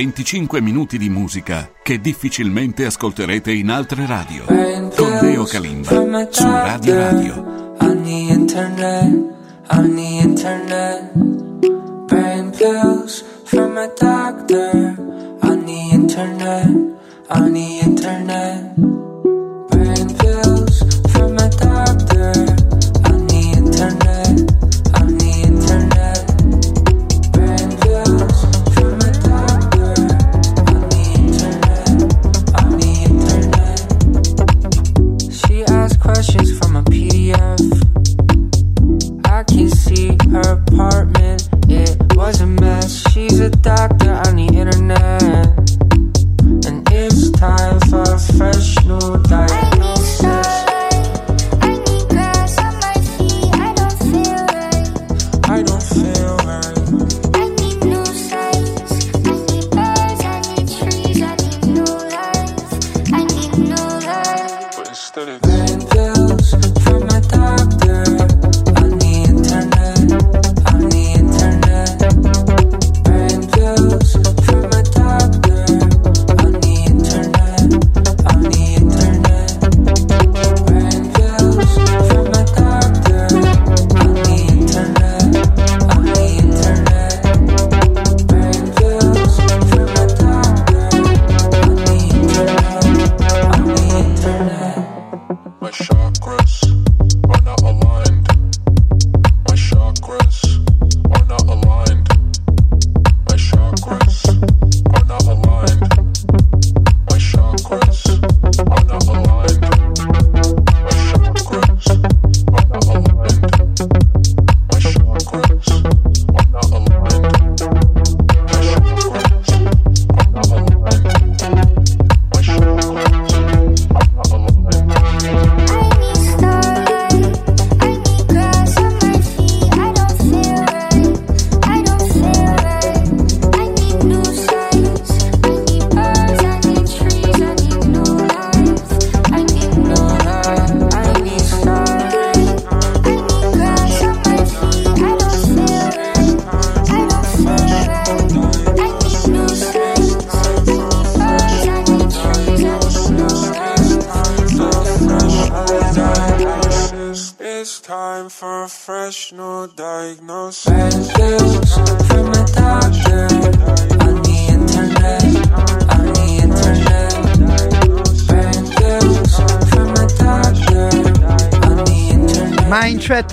25 0.00 0.62
minuti 0.62 0.96
di 0.96 1.10
musica 1.10 1.70
che 1.82 2.00
difficilmente 2.00 2.86
ascolterete 2.86 3.52
in 3.52 3.68
altre 3.68 4.06
radio. 4.06 4.46
Con 4.46 5.18
Leo 5.20 5.44
Kalimba 5.44 5.90
su 6.30 6.48
Radio 6.48 6.94
Radio. 6.94 7.76
on 7.80 8.02
the 8.02 8.30
internet, 8.30 9.12
on 9.68 9.94
the 9.94 10.18
internet. 10.22 11.12
Brain 12.06 12.50
pills 12.50 13.22
from 13.44 13.76
a 13.76 13.88
doctor 13.94 14.96
on 15.42 15.66
the 15.66 15.90
internet, 15.92 16.66
on 17.28 17.52
the 17.52 17.80
internet. 17.80 19.09
Apartment, 40.80 41.48
it 41.68 42.16
was 42.16 42.40
a 42.40 42.46
mess. 42.46 43.04
She's 43.12 43.38
a 43.38 43.50
doctor 43.50 44.12
on 44.12 44.36
the 44.36 44.46
internet. 44.46 45.22
And 46.66 46.88
it's 46.90 47.30
time 47.32 47.80
for 47.90 48.02
a 48.02 48.18
fresh 48.18 48.82
new 48.86 49.22
diagnosis. 49.24 49.59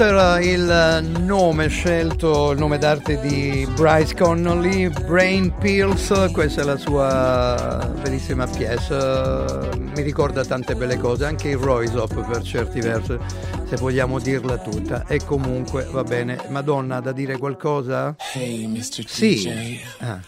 Mindchatter, 0.01 0.41
il 0.43 1.09
nome 1.23 1.67
scelto, 1.69 2.51
il 2.51 2.59
nome 2.59 2.77
d'arte 2.77 3.19
di 3.19 3.67
Bryce 3.73 4.13
Connolly, 4.13 4.89
Brain 4.89 5.51
Pills, 5.57 6.29
questa 6.33 6.61
è 6.61 6.63
la 6.65 6.77
sua 6.77 7.95
bellissima 7.99 8.45
pièce, 8.45 9.69
mi 9.75 10.01
ricorda 10.03 10.45
tante 10.45 10.75
belle 10.75 10.97
cose, 10.97 11.25
anche 11.25 11.49
il 11.49 11.57
Royce 11.57 11.97
Up 11.97 12.13
per 12.29 12.43
certi 12.43 12.79
versi, 12.79 13.17
se 13.67 13.75
vogliamo 13.77 14.19
dirla 14.19 14.59
tutta. 14.59 15.03
E 15.07 15.23
comunque 15.25 15.87
va 15.89 16.03
bene, 16.03 16.45
Madonna, 16.49 16.99
da 16.99 17.11
dire 17.11 17.39
qualcosa? 17.39 18.15
Hey, 18.33 18.67
Mr. 18.67 19.03
Sì. 19.07 19.33
DJ, 19.35 19.79
Ah. 19.99 20.19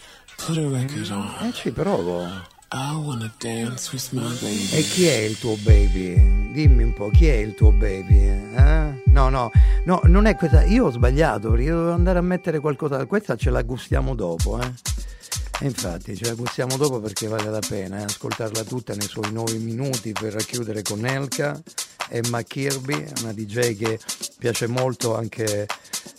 put 0.44 0.56
a 0.56 0.60
record 0.62 1.10
on. 1.12 1.46
Eh, 1.46 1.52
ci 1.52 1.70
provo. 1.70 2.26
E 4.76 4.82
chi 4.82 5.04
è 5.06 5.16
il 5.16 5.36
tuo 5.40 5.56
baby? 5.56 6.52
Dimmi 6.52 6.84
un 6.84 6.92
po', 6.92 7.08
chi 7.10 7.26
è 7.26 7.34
il 7.34 7.54
tuo 7.54 7.72
baby? 7.72 8.28
eh? 8.28 9.02
No, 9.06 9.28
no, 9.28 9.50
no, 9.86 10.00
non 10.04 10.26
è 10.26 10.36
questa. 10.36 10.62
Io 10.62 10.86
ho 10.86 10.90
sbagliato 10.90 11.50
perché 11.50 11.68
dovevo 11.68 11.90
andare 11.90 12.20
a 12.20 12.22
mettere 12.22 12.60
qualcosa. 12.60 13.04
Questa 13.06 13.34
ce 13.34 13.50
la 13.50 13.62
gustiamo 13.62 14.14
dopo, 14.14 14.60
eh? 14.60 14.72
E 15.62 15.66
infatti 15.66 16.16
ce 16.16 16.24
la 16.24 16.32
gustiamo 16.32 16.78
dopo 16.78 17.00
perché 17.00 17.28
vale 17.28 17.50
la 17.50 17.60
pena 17.60 18.00
eh, 18.00 18.04
ascoltarla 18.04 18.64
tutta 18.64 18.94
nei 18.94 19.06
suoi 19.06 19.30
nove 19.30 19.58
minuti 19.58 20.12
per 20.12 20.34
chiudere 20.46 20.80
con 20.80 21.04
Elka, 21.04 21.60
Emma 22.08 22.42
Kirby, 22.42 23.06
una 23.20 23.34
DJ 23.34 23.76
che 23.76 24.00
piace 24.38 24.66
molto 24.66 25.14
anche 25.14 25.66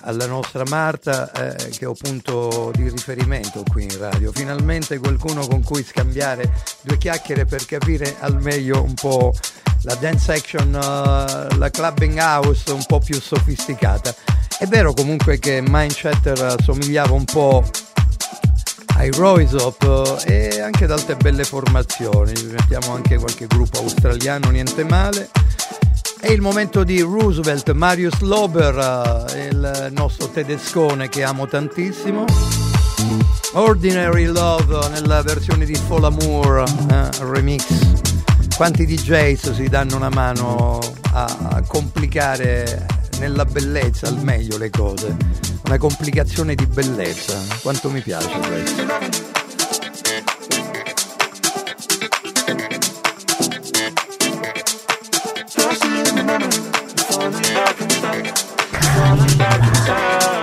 alla 0.02 0.28
nostra 0.28 0.64
Marta, 0.68 1.32
eh, 1.32 1.70
che 1.70 1.88
un 1.88 1.96
punto 1.96 2.72
di 2.76 2.88
riferimento 2.88 3.64
qui 3.68 3.84
in 3.84 3.98
radio. 3.98 4.32
Finalmente 4.32 5.00
qualcuno 5.00 5.48
con 5.48 5.64
cui 5.64 5.84
scambiare 5.84 6.54
due 6.82 7.00
chiacchiere 7.00 7.46
per 7.46 7.66
capire 7.66 8.18
al 8.20 8.40
meglio 8.40 8.84
un 8.84 8.94
po' 8.94 9.34
la 9.82 9.96
dance 9.96 10.34
action, 10.34 10.68
eh, 10.76 11.58
la 11.58 11.70
clubbing 11.72 12.20
house 12.20 12.72
un 12.72 12.84
po' 12.86 13.00
più 13.00 13.20
sofisticata. 13.20 14.14
È 14.60 14.68
vero 14.68 14.94
comunque 14.94 15.40
che 15.40 15.64
Mindchatter 15.66 16.58
somigliava 16.62 17.14
un 17.14 17.26
po' 17.26 17.64
ai 18.96 19.12
Roisop 19.12 20.24
e 20.26 20.60
anche 20.62 20.84
ad 20.84 20.92
altre 20.92 21.16
belle 21.16 21.44
formazioni. 21.44 22.34
Mettiamo 22.52 22.94
anche 22.94 23.18
qualche 23.18 23.48
gruppo 23.48 23.80
australiano, 23.80 24.50
niente 24.50 24.84
male. 24.84 25.30
È 26.20 26.32
il 26.32 26.42
momento 26.42 26.84
di 26.84 27.02
Roosevelt, 27.02 27.72
Marius 27.72 28.20
Lober, 28.20 29.26
eh, 29.34 29.48
il 29.48 29.88
nostro 29.92 30.28
tedescone 30.28 31.10
che 31.10 31.24
amo 31.24 31.48
tantissimo. 31.48 32.26
Ordinary 33.54 34.26
Love 34.26 34.90
nella 34.90 35.22
versione 35.24 35.66
di 35.66 35.76
Fall 35.76 36.06
Amour 36.06 36.64
eh, 36.90 37.10
remix. 37.26 37.66
Quanti 38.56 38.86
DJs 38.86 39.54
si 39.54 39.68
danno 39.68 39.96
una 39.96 40.10
mano 40.10 40.80
a 41.14 41.64
complicare 41.68 43.01
nella 43.22 43.46
bellezza 43.46 44.08
al 44.08 44.18
meglio 44.24 44.58
le 44.58 44.72
cose. 44.72 45.16
Una 45.66 45.78
complicazione 45.78 46.56
di 46.56 46.66
bellezza. 46.66 47.40
Quanto 47.62 47.92
mi 47.92 48.02
piace 48.02 48.40
questo. 48.40 49.20
Thank 59.42 60.41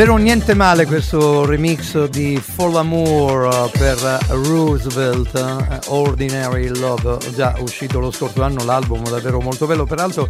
Davvero 0.00 0.16
niente 0.16 0.54
male 0.54 0.86
questo 0.86 1.44
remix 1.44 2.08
di 2.08 2.40
Fall 2.42 2.74
Amour 2.74 3.70
eh, 3.74 3.78
per 3.78 3.98
Roosevelt, 4.28 5.34
eh, 5.34 5.78
Ordinary 5.88 6.68
Love, 6.68 7.18
già 7.34 7.54
uscito 7.58 8.00
lo 8.00 8.10
scorso 8.10 8.42
anno 8.42 8.64
l'album, 8.64 9.06
davvero 9.10 9.42
molto 9.42 9.66
bello, 9.66 9.84
peraltro 9.84 10.26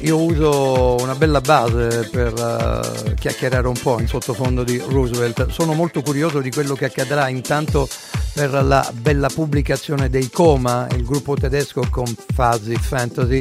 io 0.00 0.22
uso 0.22 0.96
una 1.00 1.14
bella 1.14 1.40
base 1.40 2.10
per 2.12 2.34
uh, 2.34 3.14
chiacchierare 3.14 3.66
un 3.66 3.78
po' 3.80 3.98
in 4.00 4.06
sottofondo 4.06 4.62
di 4.64 4.76
Roosevelt, 4.86 5.48
sono 5.48 5.72
molto 5.72 6.02
curioso 6.02 6.40
di 6.40 6.50
quello 6.50 6.74
che 6.74 6.84
accadrà 6.84 7.30
intanto 7.30 7.88
per 8.34 8.52
la 8.52 8.86
bella 8.92 9.30
pubblicazione 9.30 10.10
dei 10.10 10.28
Coma, 10.28 10.86
il 10.90 11.06
gruppo 11.06 11.36
tedesco 11.36 11.86
con 11.88 12.04
Fuzzy 12.34 12.76
Fantasy 12.76 13.40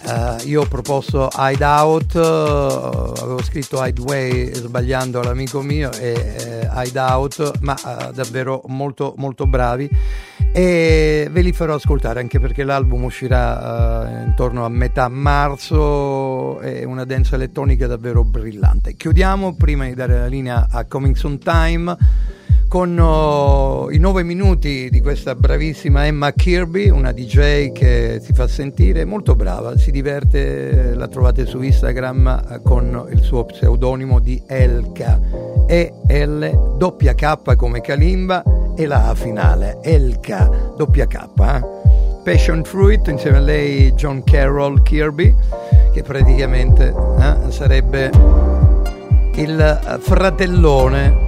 Uh, 0.00 0.46
io 0.46 0.62
ho 0.62 0.66
proposto 0.66 1.28
Hideout, 1.36 2.14
uh, 2.14 2.18
avevo 3.20 3.42
scritto 3.42 3.84
Hideaway 3.84 4.54
sbagliando 4.54 5.20
all'amico 5.20 5.60
mio 5.60 5.90
e 5.92 6.68
uh, 6.72 6.80
Hideout, 6.80 7.58
ma 7.62 7.74
uh, 7.82 8.12
davvero 8.12 8.62
molto 8.68 9.14
molto 9.16 9.46
bravi 9.46 9.90
e 10.52 11.28
ve 11.30 11.40
li 11.40 11.52
farò 11.52 11.74
ascoltare 11.74 12.20
anche 12.20 12.38
perché 12.38 12.62
l'album 12.62 13.04
uscirà 13.04 14.24
intorno 14.24 14.64
a 14.64 14.68
metà 14.68 15.08
marzo, 15.08 16.60
è 16.60 16.84
una 16.84 17.04
danza 17.04 17.34
elettronica 17.34 17.86
davvero 17.86 18.22
brillante. 18.22 18.94
Chiudiamo 18.94 19.56
prima 19.56 19.86
di 19.86 19.94
dare 19.94 20.18
la 20.18 20.26
linea 20.26 20.68
a 20.70 20.84
Coming 20.84 21.16
Soon 21.16 21.38
Time 21.38 21.96
con 22.68 22.98
uh, 22.98 23.88
i 23.90 23.98
nove 23.98 24.22
minuti 24.22 24.90
di 24.90 25.00
questa 25.00 25.34
bravissima 25.34 26.06
Emma 26.06 26.32
Kirby, 26.32 26.90
una 26.90 27.12
DJ 27.12 27.72
che 27.72 28.20
si 28.22 28.34
fa 28.34 28.46
sentire 28.46 29.06
molto 29.06 29.34
brava, 29.34 29.78
si 29.78 29.90
diverte, 29.90 30.94
la 30.94 31.08
trovate 31.08 31.46
su 31.46 31.62
Instagram 31.62 32.60
con 32.62 33.08
il 33.10 33.22
suo 33.22 33.46
pseudonimo 33.46 34.18
di 34.18 34.42
Elka, 34.46 35.18
E-L-K 35.66 37.56
come 37.56 37.80
Kalimba 37.80 38.42
e 38.76 38.86
la 38.86 39.08
A 39.08 39.14
finale, 39.14 39.78
Elka, 39.82 40.74
doppia 40.76 41.06
K. 41.06 41.14
Eh? 41.40 41.64
Passion 42.22 42.62
Fruit, 42.64 43.08
insieme 43.08 43.38
a 43.38 43.40
lei 43.40 43.92
John 43.92 44.22
Carroll 44.22 44.82
Kirby, 44.82 45.34
che 45.92 46.02
praticamente 46.02 46.94
eh, 47.18 47.50
sarebbe 47.50 48.10
il 49.36 49.98
fratellone 50.00 51.27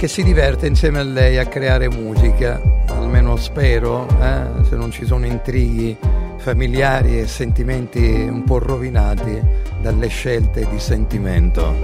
che 0.00 0.08
si 0.08 0.22
diverte 0.22 0.66
insieme 0.66 1.00
a 1.00 1.02
lei 1.02 1.36
a 1.36 1.44
creare 1.44 1.90
musica, 1.90 2.58
almeno 2.86 3.36
spero, 3.36 4.08
eh? 4.18 4.64
se 4.66 4.74
non 4.74 4.90
ci 4.90 5.04
sono 5.04 5.26
intrighi 5.26 5.94
familiari 6.38 7.20
e 7.20 7.26
sentimenti 7.26 8.26
un 8.26 8.42
po' 8.44 8.58
rovinati 8.60 9.38
dalle 9.82 10.06
scelte 10.06 10.66
di 10.70 10.78
sentimento. 10.78 11.76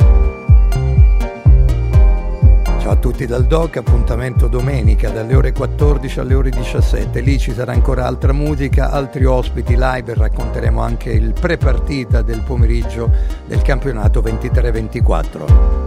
Ciao 2.78 2.90
a 2.90 2.96
tutti 2.96 3.26
dal 3.26 3.44
Doc, 3.44 3.76
appuntamento 3.76 4.46
domenica 4.46 5.10
dalle 5.10 5.34
ore 5.34 5.52
14 5.52 6.18
alle 6.18 6.34
ore 6.34 6.48
17, 6.48 7.20
lì 7.20 7.38
ci 7.38 7.52
sarà 7.52 7.72
ancora 7.72 8.06
altra 8.06 8.32
musica, 8.32 8.92
altri 8.92 9.26
ospiti 9.26 9.74
live 9.76 10.12
e 10.12 10.14
racconteremo 10.14 10.80
anche 10.80 11.10
il 11.10 11.34
pre-partita 11.38 12.22
del 12.22 12.40
pomeriggio 12.40 13.10
del 13.46 13.60
campionato 13.60 14.22
23-24. 14.22 15.85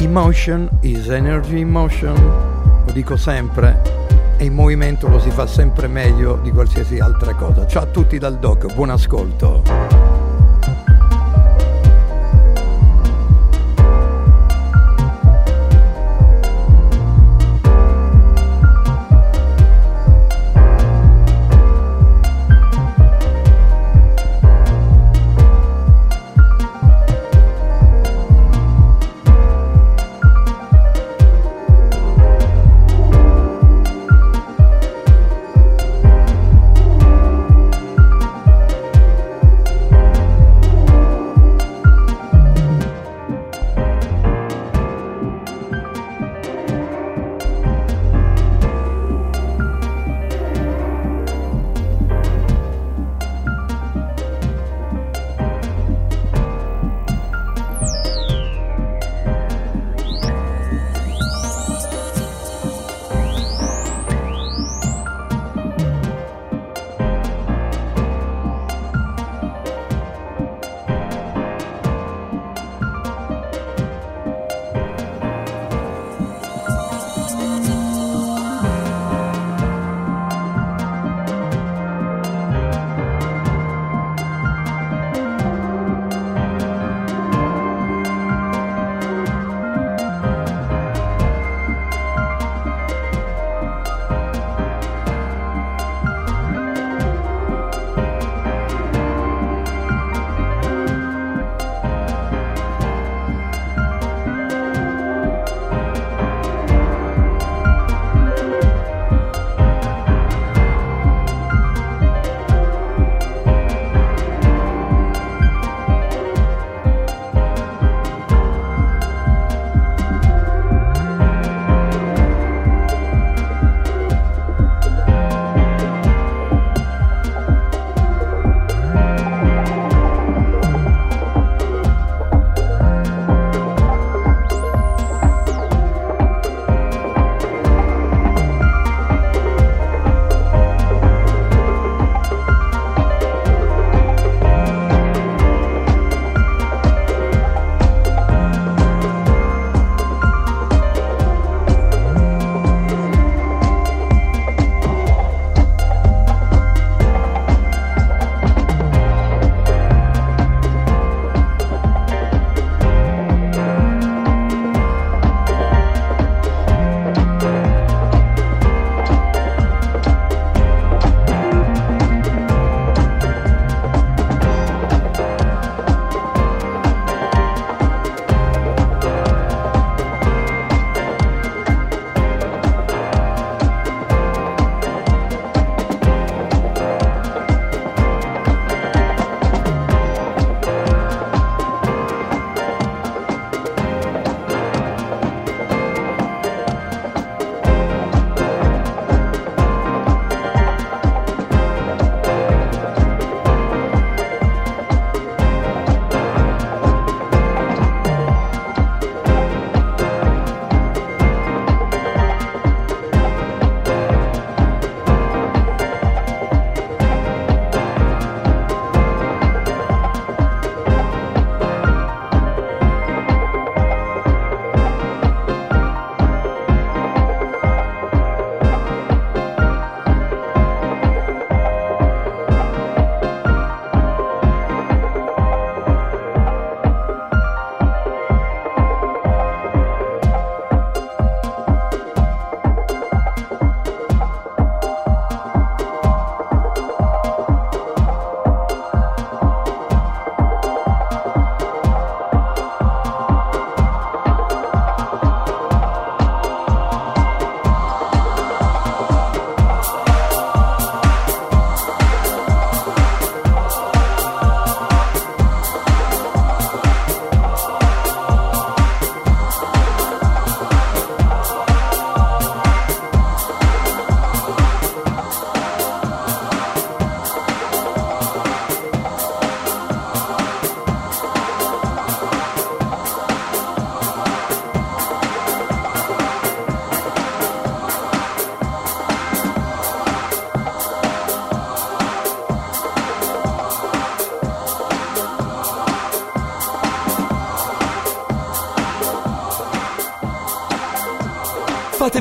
Emotion 0.00 0.66
is 0.80 1.10
energy 1.10 1.60
in 1.60 1.68
motion, 1.68 2.14
lo 2.86 2.90
dico 2.90 3.16
sempre, 3.16 3.82
e 4.38 4.46
in 4.46 4.54
movimento 4.54 5.06
lo 5.08 5.20
si 5.20 5.30
fa 5.30 5.46
sempre 5.46 5.88
meglio 5.88 6.36
di 6.42 6.50
qualsiasi 6.50 6.98
altra 6.98 7.34
cosa. 7.34 7.66
Ciao 7.66 7.82
a 7.82 7.86
tutti 7.86 8.16
dal 8.16 8.38
Doc, 8.38 8.72
buon 8.72 8.88
ascolto. 8.88 10.09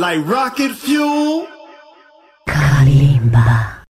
Like 0.00 0.26
rocket 0.26 0.72
fuel? 0.72 1.19